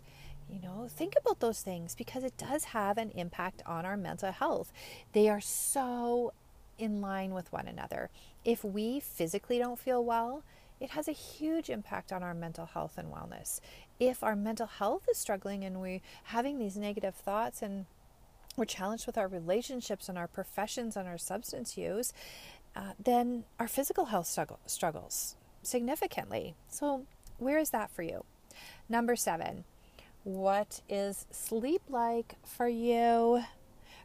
You 0.53 0.61
know, 0.61 0.87
think 0.87 1.15
about 1.19 1.39
those 1.39 1.61
things 1.61 1.95
because 1.95 2.23
it 2.23 2.37
does 2.37 2.65
have 2.65 2.99
an 2.99 3.09
impact 3.15 3.63
on 3.65 3.87
our 3.87 3.97
mental 3.97 4.31
health. 4.31 4.71
They 5.13 5.27
are 5.27 5.41
so 5.41 6.31
in 6.77 7.01
line 7.01 7.33
with 7.33 7.51
one 7.51 7.67
another. 7.67 8.11
If 8.45 8.63
we 8.63 8.99
physically 8.99 9.57
don't 9.57 9.79
feel 9.79 10.03
well, 10.03 10.43
it 10.79 10.91
has 10.91 11.07
a 11.07 11.13
huge 11.13 11.71
impact 11.71 12.11
on 12.11 12.21
our 12.21 12.35
mental 12.35 12.67
health 12.67 12.99
and 12.99 13.11
wellness. 13.11 13.61
If 13.99 14.23
our 14.23 14.35
mental 14.35 14.67
health 14.67 15.07
is 15.09 15.17
struggling 15.17 15.63
and 15.63 15.81
we're 15.81 16.01
having 16.25 16.59
these 16.59 16.77
negative 16.77 17.15
thoughts 17.15 17.63
and 17.63 17.87
we're 18.55 18.65
challenged 18.65 19.07
with 19.07 19.17
our 19.17 19.27
relationships 19.27 20.07
and 20.07 20.19
our 20.19 20.27
professions 20.27 20.95
and 20.95 21.07
our 21.07 21.17
substance 21.17 21.77
use, 21.77 22.13
uh, 22.75 22.91
then 23.03 23.45
our 23.59 23.67
physical 23.67 24.05
health 24.05 24.27
struggle, 24.27 24.59
struggles 24.67 25.35
significantly. 25.63 26.53
So, 26.69 27.07
where 27.39 27.57
is 27.57 27.71
that 27.71 27.89
for 27.89 28.03
you? 28.03 28.23
Number 28.87 29.15
seven, 29.15 29.63
what 30.23 30.81
is 30.87 31.25
sleep 31.31 31.81
like 31.89 32.35
for 32.45 32.67
you? 32.67 33.43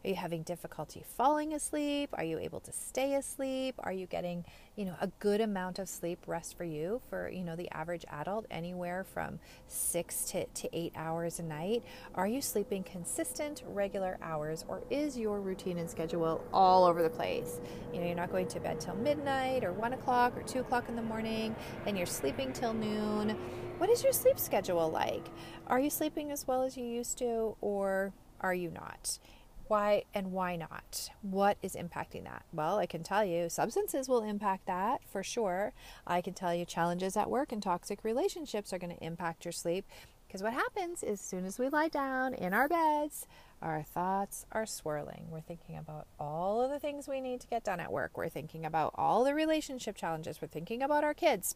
Are 0.05 0.09
you 0.09 0.15
having 0.15 0.43
difficulty 0.43 1.03
falling 1.17 1.55
asleep? 1.55 2.11
Are 2.13 2.23
you 2.23 2.39
able 2.39 2.61
to 2.61 2.73
stay 2.73 3.15
asleep? 3.15 3.75
Are 3.81 3.93
you 3.93 4.07
getting, 4.07 4.45
you 4.77 4.85
know, 4.85 4.95
a 5.01 5.09
good 5.19 5.41
amount 5.41 5.81
of 5.81 5.89
sleep 5.89 6.21
rest 6.27 6.57
for 6.57 6.63
you 6.63 7.01
for, 7.11 7.29
you 7.29 7.43
know, 7.43 7.57
the 7.57 7.69
average 7.73 8.05
adult 8.09 8.47
anywhere 8.49 9.05
from 9.05 9.41
6 9.67 10.25
to, 10.31 10.47
to 10.47 10.77
8 10.77 10.93
hours 10.95 11.41
a 11.41 11.43
night? 11.43 11.83
Are 12.15 12.29
you 12.29 12.41
sleeping 12.41 12.85
consistent, 12.85 13.65
regular 13.67 14.19
hours 14.23 14.65
or 14.69 14.83
is 14.89 15.19
your 15.19 15.41
routine 15.41 15.79
and 15.79 15.91
schedule 15.91 16.45
all 16.53 16.85
over 16.85 17.03
the 17.03 17.11
place? 17.11 17.61
You 17.93 18.01
know, 18.01 18.07
you're 18.07 18.17
not 18.17 18.31
going 18.31 18.47
to 18.49 18.61
bed 18.61 18.81
till 18.81 18.95
midnight 18.95 19.65
or 19.65 19.73
1 19.73 19.95
o'clock 19.95 20.37
or 20.37 20.43
2 20.43 20.61
o'clock 20.61 20.89
in 20.89 20.95
the 20.95 21.03
morning, 21.03 21.57
then 21.85 21.97
you're 21.97 22.07
sleeping 22.07 22.53
till 22.53 22.73
noon. 22.73 23.37
What 23.79 23.91
is 23.91 24.03
your 24.03 24.13
sleep 24.13 24.41
schedule 24.41 24.91
like? 24.91 25.25
Are 25.69 25.79
you 25.79 25.89
sleeping 25.89 26.33
as 26.33 26.49
well 26.49 26.65
as 26.65 26.77
you 26.77 26.85
used 26.85 27.17
to 27.19 27.57
or 27.61 28.13
are 28.41 28.53
you 28.53 28.73
not? 28.73 29.21
Why 29.69 30.03
and 30.13 30.33
why 30.33 30.57
not? 30.57 31.11
What 31.23 31.59
is 31.63 31.77
impacting 31.77 32.25
that? 32.25 32.43
Well, 32.53 32.79
I 32.79 32.87
can 32.87 33.05
tell 33.05 33.25
you 33.25 33.49
substances 33.49 34.09
will 34.09 34.25
impact 34.25 34.67
that 34.67 35.03
for 35.05 35.23
sure. 35.23 35.75
I 36.09 36.21
can 36.23 36.35
tell 36.35 36.53
you 36.53 36.65
challenges 36.65 37.17
at 37.17 37.31
work 37.31 37.53
and 37.53 37.63
toxic 37.63 38.03
relationships 38.03 38.73
are 38.73 38.79
going 38.79 38.97
to 38.97 39.05
impact 39.05 39.45
your 39.45 39.53
sleep. 39.53 39.85
Because 40.27 40.43
what 40.43 40.55
happens 40.55 41.05
is, 41.05 41.21
as 41.21 41.21
soon 41.21 41.45
as 41.47 41.59
we 41.59 41.69
lie 41.69 41.89
down 41.89 42.35
in 42.35 42.53
our 42.53 42.67
beds, 42.69 43.29
our 43.63 43.85
thoughts 43.85 44.45
are 44.51 44.67
swirling. 44.67 45.29
We're 45.31 45.41
thinking 45.41 45.77
about 45.79 46.09
all 46.19 46.61
of 46.61 46.71
the 46.71 46.81
things 46.81 47.07
we 47.07 47.21
need 47.21 47.41
to 47.43 47.47
get 47.47 47.63
done 47.63 47.79
at 47.79 47.93
work. 47.93 48.19
We're 48.19 48.29
thinking 48.29 48.67
about 48.67 48.93
all 48.97 49.23
the 49.23 49.35
relationship 49.35 49.97
challenges. 49.97 50.43
We're 50.43 50.49
thinking 50.49 50.83
about 50.83 51.05
our 51.05 51.15
kids. 51.15 51.55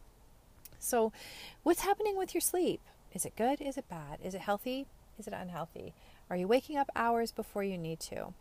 So, 0.83 1.13
what's 1.63 1.79
happening 1.79 2.17
with 2.17 2.33
your 2.33 2.41
sleep? 2.41 2.81
Is 3.13 3.25
it 3.25 3.37
good? 3.37 3.61
Is 3.61 3.77
it 3.77 3.87
bad? 3.87 4.19
Is 4.21 4.35
it 4.35 4.41
healthy? 4.41 4.85
Is 5.17 5.27
it 5.27 5.33
unhealthy? 5.33 5.93
Are 6.29 6.35
you 6.35 6.45
waking 6.45 6.77
up 6.77 6.89
hours 6.93 7.31
before 7.31 7.63
you 7.63 7.77
need 7.77 8.01
to? 8.01 8.33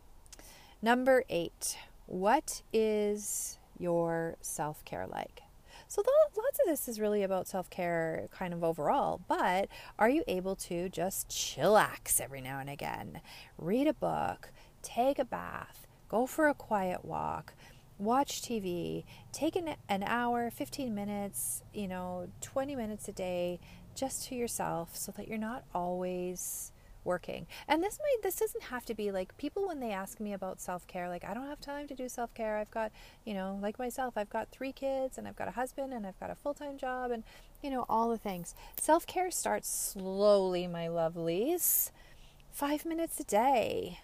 Number 0.82 1.22
eight, 1.28 1.78
what 2.06 2.62
is 2.72 3.58
your 3.78 4.36
self 4.40 4.84
care 4.84 5.06
like? 5.06 5.42
So, 5.86 6.02
lots 6.36 6.58
of 6.58 6.66
this 6.66 6.88
is 6.88 6.98
really 6.98 7.22
about 7.22 7.46
self 7.46 7.70
care, 7.70 8.26
kind 8.32 8.52
of 8.52 8.64
overall, 8.64 9.20
but 9.28 9.68
are 9.96 10.10
you 10.10 10.24
able 10.26 10.56
to 10.56 10.88
just 10.88 11.28
chillax 11.28 12.20
every 12.20 12.40
now 12.40 12.58
and 12.58 12.68
again? 12.68 13.20
Read 13.56 13.86
a 13.86 13.94
book, 13.94 14.50
take 14.82 15.20
a 15.20 15.24
bath, 15.24 15.86
go 16.08 16.26
for 16.26 16.48
a 16.48 16.54
quiet 16.54 17.04
walk, 17.04 17.54
watch 17.98 18.42
TV, 18.42 19.04
take 19.32 19.56
an, 19.56 19.74
an 19.88 20.02
hour, 20.02 20.50
15 20.50 20.94
minutes, 20.94 21.62
you 21.72 21.88
know, 21.88 22.28
20 22.40 22.76
minutes 22.76 23.08
a 23.08 23.12
day 23.12 23.60
just 23.94 24.28
to 24.28 24.34
yourself 24.34 24.96
so 24.96 25.12
that 25.12 25.28
you're 25.28 25.38
not 25.38 25.64
always 25.74 26.72
working. 27.04 27.46
And 27.68 27.82
this 27.82 27.98
might 27.98 28.22
this 28.22 28.36
doesn't 28.36 28.64
have 28.64 28.84
to 28.86 28.94
be 28.94 29.10
like 29.10 29.36
people 29.36 29.66
when 29.66 29.80
they 29.80 29.90
ask 29.90 30.20
me 30.20 30.32
about 30.32 30.60
self-care 30.60 31.08
like 31.08 31.24
I 31.24 31.34
don't 31.34 31.48
have 31.48 31.60
time 31.60 31.88
to 31.88 31.94
do 31.94 32.08
self-care. 32.08 32.58
I've 32.58 32.70
got, 32.70 32.92
you 33.24 33.34
know, 33.34 33.58
like 33.60 33.78
myself, 33.78 34.14
I've 34.16 34.30
got 34.30 34.50
3 34.50 34.72
kids 34.72 35.18
and 35.18 35.26
I've 35.26 35.36
got 35.36 35.48
a 35.48 35.52
husband 35.52 35.92
and 35.92 36.06
I've 36.06 36.18
got 36.20 36.30
a 36.30 36.34
full-time 36.34 36.78
job 36.78 37.10
and 37.10 37.24
you 37.62 37.70
know 37.70 37.86
all 37.88 38.08
the 38.10 38.18
things. 38.18 38.54
Self-care 38.80 39.30
starts 39.30 39.68
slowly, 39.68 40.66
my 40.66 40.86
lovelies. 40.86 41.90
5 42.52 42.84
minutes 42.84 43.18
a 43.18 43.24
day. 43.24 43.98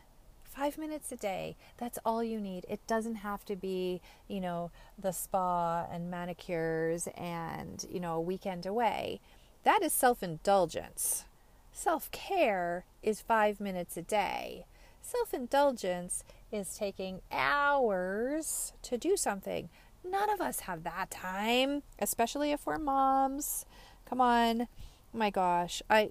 Five 0.58 0.76
minutes 0.76 1.12
a 1.12 1.16
day. 1.16 1.54
That's 1.76 2.00
all 2.04 2.24
you 2.24 2.40
need. 2.40 2.66
It 2.68 2.84
doesn't 2.88 3.16
have 3.16 3.44
to 3.44 3.54
be, 3.54 4.00
you 4.26 4.40
know, 4.40 4.72
the 4.98 5.12
spa 5.12 5.86
and 5.88 6.10
manicures 6.10 7.06
and, 7.16 7.86
you 7.88 8.00
know, 8.00 8.14
a 8.14 8.20
weekend 8.20 8.66
away. 8.66 9.20
That 9.62 9.84
is 9.84 9.92
self 9.92 10.20
indulgence. 10.20 11.26
Self 11.70 12.10
care 12.10 12.84
is 13.04 13.20
five 13.20 13.60
minutes 13.60 13.96
a 13.96 14.02
day. 14.02 14.66
Self 15.00 15.32
indulgence 15.32 16.24
is 16.50 16.76
taking 16.76 17.20
hours 17.30 18.72
to 18.82 18.98
do 18.98 19.16
something. 19.16 19.68
None 20.04 20.28
of 20.28 20.40
us 20.40 20.60
have 20.60 20.82
that 20.82 21.08
time, 21.12 21.84
especially 22.00 22.50
if 22.50 22.66
we're 22.66 22.78
moms. 22.78 23.64
Come 24.06 24.20
on. 24.20 24.66
My 25.12 25.30
gosh. 25.30 25.84
I 25.88 26.10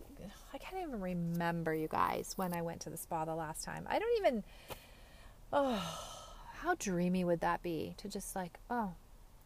I 0.53 0.57
can't 0.57 0.81
even 0.81 0.99
remember 0.99 1.73
you 1.73 1.87
guys 1.87 2.33
when 2.35 2.53
I 2.53 2.61
went 2.61 2.81
to 2.81 2.89
the 2.89 2.97
spa 2.97 3.25
the 3.25 3.35
last 3.35 3.63
time. 3.63 3.85
I 3.89 3.99
don't 3.99 4.17
even 4.17 4.43
Oh, 5.51 5.81
how 6.59 6.75
dreamy 6.75 7.23
would 7.23 7.39
that 7.39 7.63
be 7.63 7.93
to 7.97 8.09
just 8.09 8.35
like, 8.35 8.59
oh, 8.69 8.95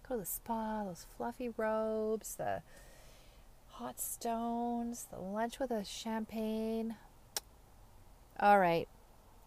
go 0.08 0.16
to 0.16 0.22
the 0.22 0.26
spa, 0.26 0.84
those 0.84 1.06
fluffy 1.16 1.50
robes, 1.56 2.36
the 2.36 2.64
hot 3.68 4.00
stones, 4.00 5.08
the 5.12 5.20
lunch 5.20 5.60
with 5.60 5.70
a 5.70 5.86
champagne. 5.86 6.96
All 8.40 8.60
right, 8.60 8.88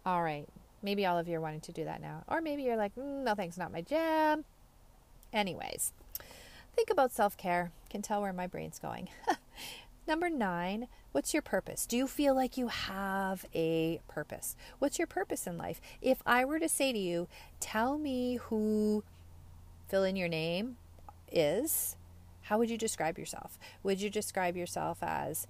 all 0.05 0.23
right. 0.23 0.47
Maybe 0.81 1.05
all 1.05 1.17
of 1.17 1.27
you 1.27 1.37
are 1.37 1.41
wanting 1.41 1.61
to 1.61 1.71
do 1.73 1.83
that 1.83 1.99
now. 1.99 2.23
Or 2.27 2.41
maybe 2.41 2.63
you're 2.63 2.77
like, 2.77 2.95
mm, 2.95 3.23
no 3.23 3.35
thanks, 3.35 3.57
not 3.57 3.71
my 3.73 3.81
jam. 3.81 4.45
Anyways, 5.33 5.91
think 6.73 6.89
about 6.89 7.11
self 7.11 7.35
care. 7.35 7.71
Can 7.89 8.01
tell 8.01 8.21
where 8.21 8.33
my 8.33 8.47
brain's 8.47 8.79
going. 8.79 9.09
Number 10.07 10.29
nine, 10.29 10.87
what's 11.13 11.33
your 11.33 11.41
purpose? 11.41 11.87
Do 11.87 11.97
you 11.97 12.05
feel 12.07 12.35
like 12.35 12.57
you 12.57 12.67
have 12.67 13.45
a 13.55 13.99
purpose? 14.07 14.55
What's 14.77 14.99
your 14.99 15.07
purpose 15.07 15.47
in 15.47 15.57
life? 15.57 15.81
If 15.99 16.21
I 16.27 16.45
were 16.45 16.59
to 16.59 16.69
say 16.69 16.93
to 16.93 16.99
you, 16.99 17.27
tell 17.59 17.97
me 17.97 18.35
who 18.35 19.03
fill 19.87 20.03
in 20.03 20.15
your 20.15 20.27
name 20.27 20.77
is, 21.31 21.95
how 22.43 22.59
would 22.59 22.69
you 22.69 22.77
describe 22.77 23.17
yourself? 23.17 23.57
Would 23.81 23.99
you 23.99 24.11
describe 24.11 24.55
yourself 24.55 24.99
as 25.01 25.47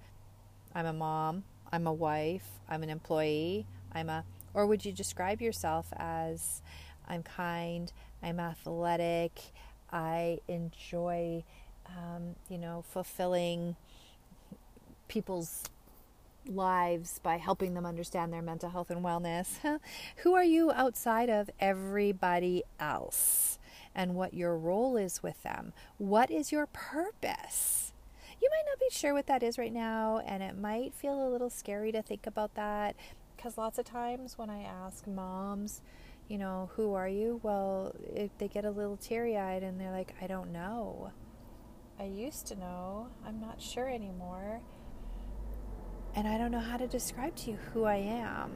I'm 0.74 0.86
a 0.86 0.92
mom, 0.92 1.44
I'm 1.70 1.86
a 1.86 1.92
wife, 1.92 2.48
I'm 2.68 2.82
an 2.82 2.90
employee, 2.90 3.66
I'm 3.92 4.08
a 4.08 4.24
or 4.54 4.66
would 4.66 4.86
you 4.86 4.92
describe 4.92 5.42
yourself 5.42 5.92
as 5.98 6.62
I'm 7.06 7.22
kind, 7.22 7.92
I'm 8.22 8.40
athletic, 8.40 9.32
I 9.92 10.38
enjoy 10.48 11.44
um, 11.88 12.36
you 12.48 12.58
know, 12.58 12.84
fulfilling 12.90 13.76
people's 15.08 15.64
lives 16.46 17.18
by 17.22 17.36
helping 17.36 17.74
them 17.74 17.84
understand 17.84 18.32
their 18.32 18.42
mental 18.42 18.70
health 18.70 18.90
and 18.90 19.04
wellness. 19.04 19.58
Who 20.18 20.34
are 20.34 20.44
you 20.44 20.70
outside 20.72 21.28
of 21.28 21.50
everybody 21.60 22.62
else? 22.78 23.58
and 23.96 24.14
what 24.14 24.34
your 24.34 24.56
role 24.56 24.96
is 24.96 25.22
with 25.22 25.42
them. 25.42 25.72
What 25.96 26.30
is 26.30 26.52
your 26.52 26.66
purpose? 26.66 27.94
You 28.40 28.48
might 28.50 28.70
not 28.70 28.78
be 28.78 28.90
sure 28.90 29.14
what 29.14 29.26
that 29.26 29.42
is 29.42 29.56
right 29.56 29.72
now, 29.72 30.22
and 30.26 30.42
it 30.42 30.56
might 30.56 30.94
feel 30.94 31.26
a 31.26 31.30
little 31.30 31.48
scary 31.48 31.90
to 31.92 32.02
think 32.02 32.26
about 32.26 32.54
that 32.54 32.94
because 33.34 33.56
lots 33.56 33.78
of 33.78 33.86
times 33.86 34.36
when 34.36 34.50
I 34.50 34.62
ask 34.62 35.06
moms, 35.06 35.80
you 36.28 36.36
know, 36.36 36.70
who 36.76 36.92
are 36.92 37.08
you? 37.08 37.40
Well, 37.42 37.94
they 38.38 38.48
get 38.48 38.66
a 38.66 38.70
little 38.70 38.98
teary 38.98 39.38
eyed 39.38 39.62
and 39.62 39.80
they're 39.80 39.92
like, 39.92 40.14
I 40.20 40.26
don't 40.26 40.52
know. 40.52 41.12
I 41.98 42.04
used 42.04 42.46
to 42.48 42.56
know. 42.56 43.08
I'm 43.26 43.40
not 43.40 43.62
sure 43.62 43.88
anymore. 43.88 44.60
And 46.16 46.26
I 46.26 46.38
don't 46.38 46.50
know 46.50 46.60
how 46.60 46.78
to 46.78 46.86
describe 46.86 47.36
to 47.36 47.50
you 47.50 47.58
who 47.72 47.84
I 47.84 47.96
am. 47.96 48.50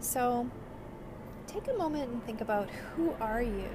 So 0.00 0.50
take 1.46 1.68
a 1.68 1.72
moment 1.74 2.10
and 2.10 2.26
think 2.26 2.40
about 2.40 2.68
who 2.70 3.12
are 3.20 3.40
you? 3.40 3.70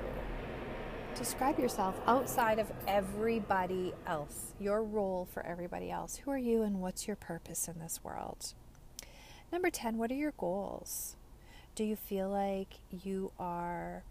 Describe 1.16 1.58
yourself 1.58 2.00
outside 2.06 2.60
of 2.60 2.70
everybody 2.86 3.94
else, 4.06 4.54
your 4.60 4.84
role 4.84 5.26
for 5.34 5.44
everybody 5.46 5.90
else. 5.90 6.18
Who 6.18 6.32
are 6.32 6.38
you 6.38 6.64
and 6.64 6.82
what's 6.82 7.08
your 7.08 7.16
purpose 7.16 7.70
in 7.70 7.80
this 7.80 8.02
world? 8.04 8.54
Number 9.54 9.70
10, 9.70 9.98
what 9.98 10.12
are 10.12 10.16
your 10.16 10.34
goals? 10.38 11.16
Do 11.76 11.86
you 11.86 11.96
feel 11.96 12.30
like 12.30 12.82
you 12.92 13.32
are 13.40 14.04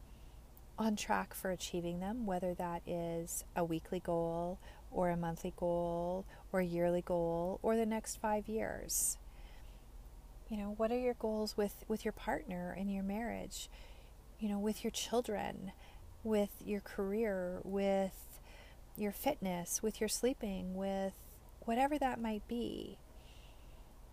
on 0.79 0.97
track 0.97 1.35
for 1.35 1.51
achieving 1.51 2.01
them, 2.01 2.25
whether 2.25 2.55
that 2.55 2.81
is 2.87 3.45
a 3.55 3.63
weekly 3.63 4.01
goal 4.01 4.59
or 4.91 5.11
a 5.11 5.17
monthly 5.17 5.53
goal 5.57 6.25
or 6.53 6.61
a 6.61 6.65
yearly 6.65 7.03
goal 7.03 7.59
or 7.63 7.77
the 7.77 7.87
next 7.87 8.17
five 8.17 8.49
years? 8.49 9.19
You 10.49 10.57
know, 10.57 10.75
what 10.77 10.93
are 10.93 10.99
your 10.99 11.15
goals 11.15 11.57
with, 11.57 11.85
with 11.89 12.05
your 12.05 12.13
partner 12.13 12.75
in 12.79 12.89
your 12.89 13.03
marriage? 13.03 13.69
You 14.39 14.49
know, 14.49 14.59
with 14.59 14.85
your 14.85 14.91
children? 14.93 15.73
with 16.27 16.51
your 16.65 16.81
career, 16.81 17.61
with 17.63 18.41
your 18.97 19.13
fitness, 19.13 19.83
with 19.83 20.01
your 20.01 20.09
sleeping, 20.09 20.75
with 20.75 21.15
whatever 21.61 21.99
that 21.99 22.21
might 22.21 22.47
be. 22.49 22.99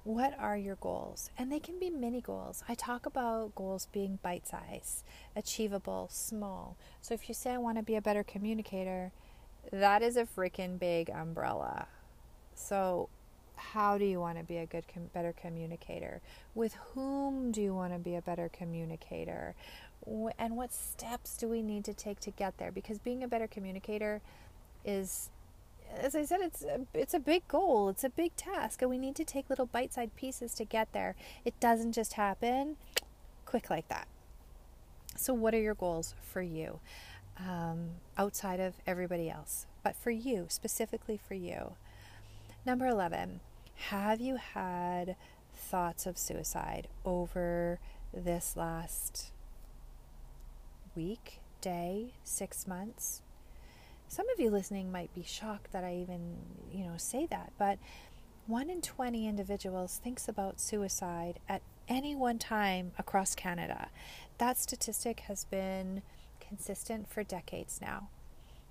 What 0.04 0.38
are 0.38 0.58
your 0.58 0.76
goals? 0.76 1.30
And 1.38 1.52
they 1.52 1.60
can 1.60 1.80
be 1.80 1.90
mini 1.90 2.22
goals. 2.22 2.64
I 2.68 2.76
talk 2.76 3.06
about 3.06 3.56
goals 3.56 3.88
being 3.92 4.20
bite 4.22 4.48
size, 4.48 5.04
achievable, 5.36 6.10
small. 6.12 6.78
So 7.02 7.14
if 7.14 7.30
you 7.30 7.34
say, 7.34 7.52
I 7.52 7.58
want 7.58 7.78
to 7.78 7.84
be 7.84 7.96
a 7.96 8.02
better 8.02 8.24
communicator, 8.24 9.12
that 9.72 10.02
is 10.02 10.18
a 10.18 10.26
freaking 10.26 10.80
big 10.80 11.10
umbrella. 11.10 11.88
So, 12.56 13.10
how 13.56 13.98
do 13.98 14.06
you 14.06 14.20
want 14.20 14.38
to 14.38 14.44
be 14.44 14.58
a 14.58 14.66
good, 14.66 14.84
better 15.14 15.34
communicator? 15.34 16.22
With 16.54 16.74
whom 16.94 17.52
do 17.52 17.62
you 17.62 17.74
want 17.74 17.94
to 17.94 18.00
be 18.00 18.16
a 18.16 18.22
better 18.22 18.50
communicator? 18.50 19.56
and 20.38 20.58
what 20.58 20.74
steps 20.74 21.38
do 21.38 21.48
we 21.48 21.62
need 21.62 21.86
to 21.86 21.94
take 21.94 22.20
to 22.20 22.32
get 22.32 22.58
there 22.58 22.72
because 22.72 23.00
being 23.00 23.24
a 23.24 23.28
better 23.28 23.48
communicator 23.48 24.22
is 24.84 25.30
as 25.96 26.16
I 26.16 26.26
said 26.26 26.42
it's 26.42 26.64
a, 26.64 26.82
it's 26.94 27.14
a 27.14 27.20
big 27.20 27.48
goal 27.48 27.90
it's 27.90 28.04
a 28.04 28.10
big 28.10 28.36
task 28.36 28.82
and 28.82 28.90
we 28.90 28.98
need 28.98 29.16
to 29.16 29.24
take 29.24 29.50
little 29.50 29.66
bite-sized 29.66 30.16
pieces 30.16 30.54
to 30.56 30.66
get 30.66 30.92
there 30.92 31.16
it 31.46 31.58
doesn't 31.60 31.94
just 31.94 32.14
happen 32.14 32.76
quick 33.46 33.70
like 33.70 33.88
that 33.90 34.08
so 35.16 35.34
what 35.34 35.54
are 35.54 35.62
your 35.62 35.76
goals 35.76 36.16
for 36.22 36.42
you 36.42 36.80
um, 37.40 37.90
outside 38.18 38.60
of 38.60 38.76
everybody 38.86 39.30
else 39.30 39.66
but 39.84 39.96
for 39.96 40.12
you 40.12 40.46
specifically 40.50 41.18
for 41.18 41.34
you 41.34 41.76
number 42.66 42.88
11 42.88 43.40
have 43.90 44.22
you 44.22 44.38
had 44.38 45.16
thoughts 45.56 46.06
of 46.06 46.18
suicide 46.18 46.88
over 47.06 47.80
this 48.14 48.56
last 48.56 49.32
week, 50.96 51.40
day, 51.62 52.14
six 52.24 52.68
months. 52.68 53.22
Some 54.08 54.30
of 54.30 54.40
you 54.40 54.52
listening 54.52 54.92
might 54.92 55.14
be 55.16 55.24
shocked 55.24 55.72
that 55.72 55.84
I 55.84 55.96
even, 55.96 56.38
you 56.72 56.86
know, 56.86 56.98
say 56.98 57.26
that, 57.28 57.52
but 57.58 57.80
one 58.46 58.70
in 58.70 58.82
20 58.82 59.28
individuals 59.28 60.00
thinks 60.04 60.28
about 60.28 60.60
suicide 60.60 61.40
at 61.50 61.62
any 61.88 62.16
one 62.16 62.38
time 62.38 62.92
across 63.00 63.34
Canada. 63.34 63.88
That 64.38 64.58
statistic 64.58 65.22
has 65.22 65.46
been 65.46 66.02
consistent 66.56 67.10
for 67.10 67.24
decades 67.24 67.80
now. 67.82 68.10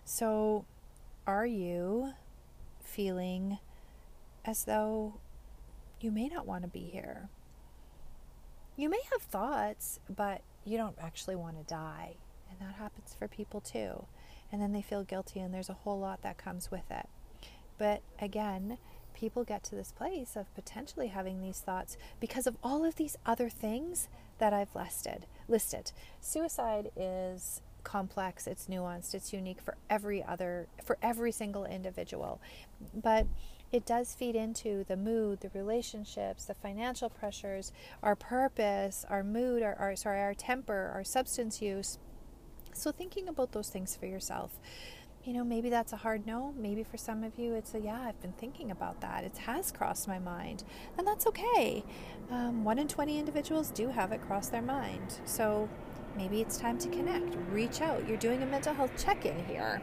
So, 0.05 0.65
are 1.27 1.47
you 1.47 2.13
feeling 2.83 3.59
as 4.45 4.65
though 4.65 5.15
you 6.01 6.11
may 6.11 6.29
not 6.29 6.47
want 6.47 6.65
to 6.65 6.69
be 6.69 6.91
here. 6.93 7.29
You 8.77 8.89
may 8.89 9.01
have 9.13 9.23
thoughts, 9.23 10.01
but 10.15 10.43
you 10.65 10.77
don't 10.77 10.97
actually 11.01 11.37
want 11.37 11.59
to 11.59 11.75
die. 11.75 12.17
And 12.51 12.59
that 12.61 12.75
happens 12.77 13.15
for 13.17 13.29
people 13.29 13.61
too. 13.61 14.07
And 14.51 14.61
then 14.61 14.73
they 14.73 14.83
feel 14.83 15.05
guilty, 15.05 15.41
and 15.41 15.55
there's 15.55 15.71
a 15.71 15.75
whole 15.75 15.99
lot 15.99 16.23
that 16.23 16.39
comes 16.39 16.71
with 16.71 16.91
it. 16.91 17.09
But 17.79 18.03
again, 18.21 18.79
people 19.15 19.45
get 19.45 19.63
to 19.65 19.75
this 19.75 19.93
place 19.93 20.37
of 20.37 20.53
potentially 20.55 21.09
having 21.09 21.41
these 21.41 21.61
thoughts 21.61 21.97
because 22.21 22.47
of 22.47 22.57
all 22.63 22.85
of 22.85 22.97
these 22.97 23.17
other 23.25 23.49
things 23.49 24.09
that 24.39 24.53
I've 24.53 24.75
listed. 24.75 25.27
Listed. 25.49 25.93
Suicide 26.21 26.91
is 26.97 27.63
complex, 27.93 28.47
it's 28.47 28.69
nuanced, 28.69 29.15
it's 29.15 29.33
unique 29.35 29.61
for 29.61 29.77
every 29.91 30.25
other 30.25 30.67
for 30.83 30.97
every 31.03 31.31
single 31.31 31.67
individual. 31.67 32.41
But 32.95 33.27
it 33.71 33.85
does 33.85 34.15
feed 34.15 34.35
into 34.35 34.85
the 34.85 34.97
mood, 34.97 35.41
the 35.41 35.51
relationships, 35.51 36.47
the 36.47 36.55
financial 36.55 37.11
pressures, 37.11 37.71
our 38.03 38.17
purpose, 38.17 39.05
our 39.11 39.23
mood, 39.23 39.63
our, 39.63 39.75
our 39.75 39.95
sorry, 39.95 40.21
our 40.21 40.35
temper, 40.35 40.91
our 40.95 41.05
substance 41.05 41.61
use. 41.61 41.99
So 42.73 42.93
thinking 42.93 43.29
about 43.29 43.53
those 43.53 43.69
things 43.69 43.95
for 43.95 44.07
yourself. 44.07 44.59
You 45.25 45.35
know, 45.35 45.45
maybe 45.45 45.71
that's 45.71 45.93
a 45.93 45.99
hard 45.99 46.27
no. 46.27 46.53
Maybe 46.59 46.83
for 46.83 46.97
some 46.97 47.23
of 47.23 47.39
you, 47.39 47.55
it's 47.55 47.75
a 47.75 47.79
yeah, 47.79 48.01
I've 48.01 48.21
been 48.21 48.33
thinking 48.33 48.71
about 48.71 49.01
that. 49.03 49.23
It 49.23 49.37
has 49.39 49.71
crossed 49.71 50.09
my 50.09 50.19
mind. 50.19 50.65
And 50.99 51.07
that's 51.07 51.27
okay. 51.27 51.85
Um, 52.31 52.65
one 52.65 52.79
in 52.79 52.89
20 52.89 53.19
individuals 53.19 53.71
do 53.71 53.89
have 53.89 54.13
it 54.13 54.21
cross 54.23 54.49
their 54.49 54.63
mind. 54.63 55.21
So 55.25 55.69
maybe 56.17 56.41
it's 56.41 56.57
time 56.57 56.79
to 56.79 56.89
connect. 56.89 57.37
Reach 57.51 57.81
out. 57.81 58.07
You're 58.09 58.17
doing 58.17 58.43
a 58.43 58.47
mental 58.47 58.75
health 58.75 58.93
check 58.97 59.25
in 59.27 59.45
here. 59.47 59.83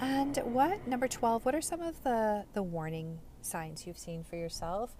And 0.00 0.36
what, 0.38 0.86
number 0.86 1.08
12, 1.08 1.44
what 1.44 1.54
are 1.54 1.60
some 1.60 1.80
of 1.80 2.02
the, 2.02 2.44
the 2.54 2.62
warning 2.62 3.20
signs 3.40 3.86
you've 3.86 3.98
seen 3.98 4.24
for 4.24 4.36
yourself 4.36 4.96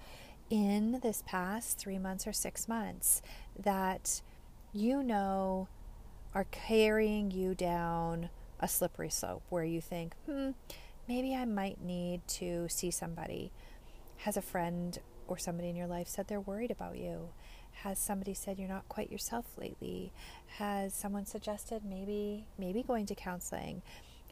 in 0.50 1.00
this 1.02 1.22
past 1.26 1.78
three 1.78 1.98
months 1.98 2.26
or 2.26 2.32
six 2.32 2.68
months 2.68 3.22
that 3.58 4.22
you 4.72 5.02
know 5.02 5.68
are 6.34 6.44
carrying 6.50 7.30
you 7.30 7.54
down 7.54 8.28
a 8.60 8.68
slippery 8.68 9.10
slope 9.10 9.42
where 9.48 9.64
you 9.64 9.80
think, 9.80 10.14
hmm, 10.26 10.50
maybe 11.08 11.34
I 11.34 11.44
might 11.44 11.80
need 11.80 12.26
to 12.28 12.68
see 12.68 12.90
somebody? 12.90 13.52
Has 14.18 14.36
a 14.36 14.42
friend 14.42 14.98
or 15.26 15.36
somebody 15.36 15.68
in 15.68 15.76
your 15.76 15.86
life 15.86 16.08
said 16.08 16.28
they're 16.28 16.40
worried 16.40 16.70
about 16.70 16.96
you? 16.96 17.30
Has 17.72 17.98
somebody 17.98 18.34
said 18.34 18.58
you're 18.58 18.68
not 18.68 18.88
quite 18.88 19.10
yourself 19.10 19.46
lately? 19.58 20.12
Has 20.58 20.94
someone 20.94 21.26
suggested 21.26 21.82
maybe 21.84 22.46
maybe 22.58 22.82
going 22.82 23.06
to 23.06 23.14
counseling? 23.14 23.82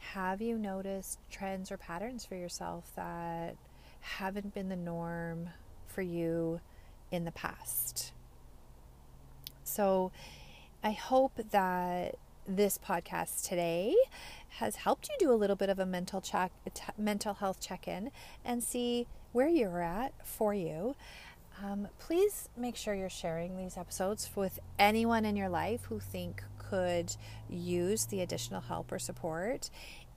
have 0.00 0.40
you 0.40 0.58
noticed 0.58 1.18
trends 1.30 1.70
or 1.70 1.76
patterns 1.76 2.24
for 2.24 2.34
yourself 2.34 2.90
that 2.96 3.56
haven't 4.00 4.54
been 4.54 4.68
the 4.68 4.76
norm 4.76 5.50
for 5.86 6.02
you 6.02 6.60
in 7.10 7.24
the 7.24 7.30
past? 7.30 8.12
So, 9.62 10.10
I 10.82 10.92
hope 10.92 11.32
that 11.50 12.16
this 12.48 12.78
podcast 12.78 13.46
today 13.46 13.94
has 14.58 14.76
helped 14.76 15.08
you 15.08 15.14
do 15.18 15.32
a 15.32 15.36
little 15.36 15.54
bit 15.54 15.68
of 15.68 15.78
a 15.78 15.86
mental 15.86 16.20
check, 16.20 16.50
mental 16.98 17.34
health 17.34 17.60
check-in, 17.60 18.10
and 18.44 18.64
see 18.64 19.06
where 19.32 19.48
you're 19.48 19.82
at 19.82 20.14
for 20.26 20.54
you. 20.54 20.96
Um, 21.62 21.88
please 21.98 22.48
make 22.56 22.76
sure 22.76 22.94
you're 22.94 23.10
sharing 23.10 23.56
these 23.56 23.76
episodes 23.76 24.30
with 24.34 24.58
anyone 24.78 25.24
in 25.24 25.36
your 25.36 25.50
life 25.50 25.82
who 25.84 26.00
think 26.00 26.42
could 26.58 27.14
use 27.50 28.06
the 28.06 28.22
additional 28.22 28.62
help 28.62 28.90
or 28.90 28.98
support 28.98 29.68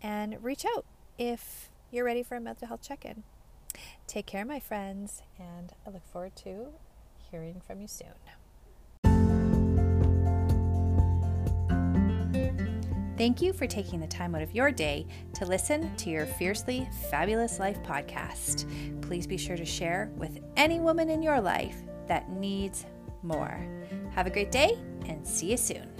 and 0.01 0.41
reach 0.41 0.65
out 0.65 0.85
if 1.17 1.69
you're 1.91 2.05
ready 2.05 2.23
for 2.23 2.35
a 2.35 2.39
mental 2.39 2.67
health 2.67 2.81
check 2.81 3.03
in. 3.03 3.23
Take 4.07 4.25
care, 4.25 4.45
my 4.45 4.59
friends, 4.59 5.21
and 5.37 5.73
I 5.85 5.89
look 5.89 6.05
forward 6.05 6.35
to 6.37 6.67
hearing 7.29 7.61
from 7.65 7.81
you 7.81 7.87
soon. 7.87 8.13
Thank 13.15 13.43
you 13.43 13.53
for 13.53 13.67
taking 13.67 13.99
the 13.99 14.07
time 14.07 14.33
out 14.33 14.41
of 14.41 14.55
your 14.55 14.71
day 14.71 15.05
to 15.33 15.45
listen 15.45 15.95
to 15.97 16.09
your 16.09 16.25
Fiercely 16.25 16.89
Fabulous 17.11 17.59
Life 17.59 17.81
podcast. 17.83 18.65
Please 19.01 19.27
be 19.27 19.37
sure 19.37 19.55
to 19.55 19.65
share 19.65 20.11
with 20.17 20.39
any 20.57 20.79
woman 20.79 21.09
in 21.11 21.21
your 21.21 21.39
life 21.39 21.77
that 22.07 22.31
needs 22.31 22.87
more. 23.21 23.65
Have 24.15 24.25
a 24.25 24.31
great 24.31 24.51
day 24.51 24.79
and 25.05 25.25
see 25.27 25.51
you 25.51 25.57
soon. 25.57 25.92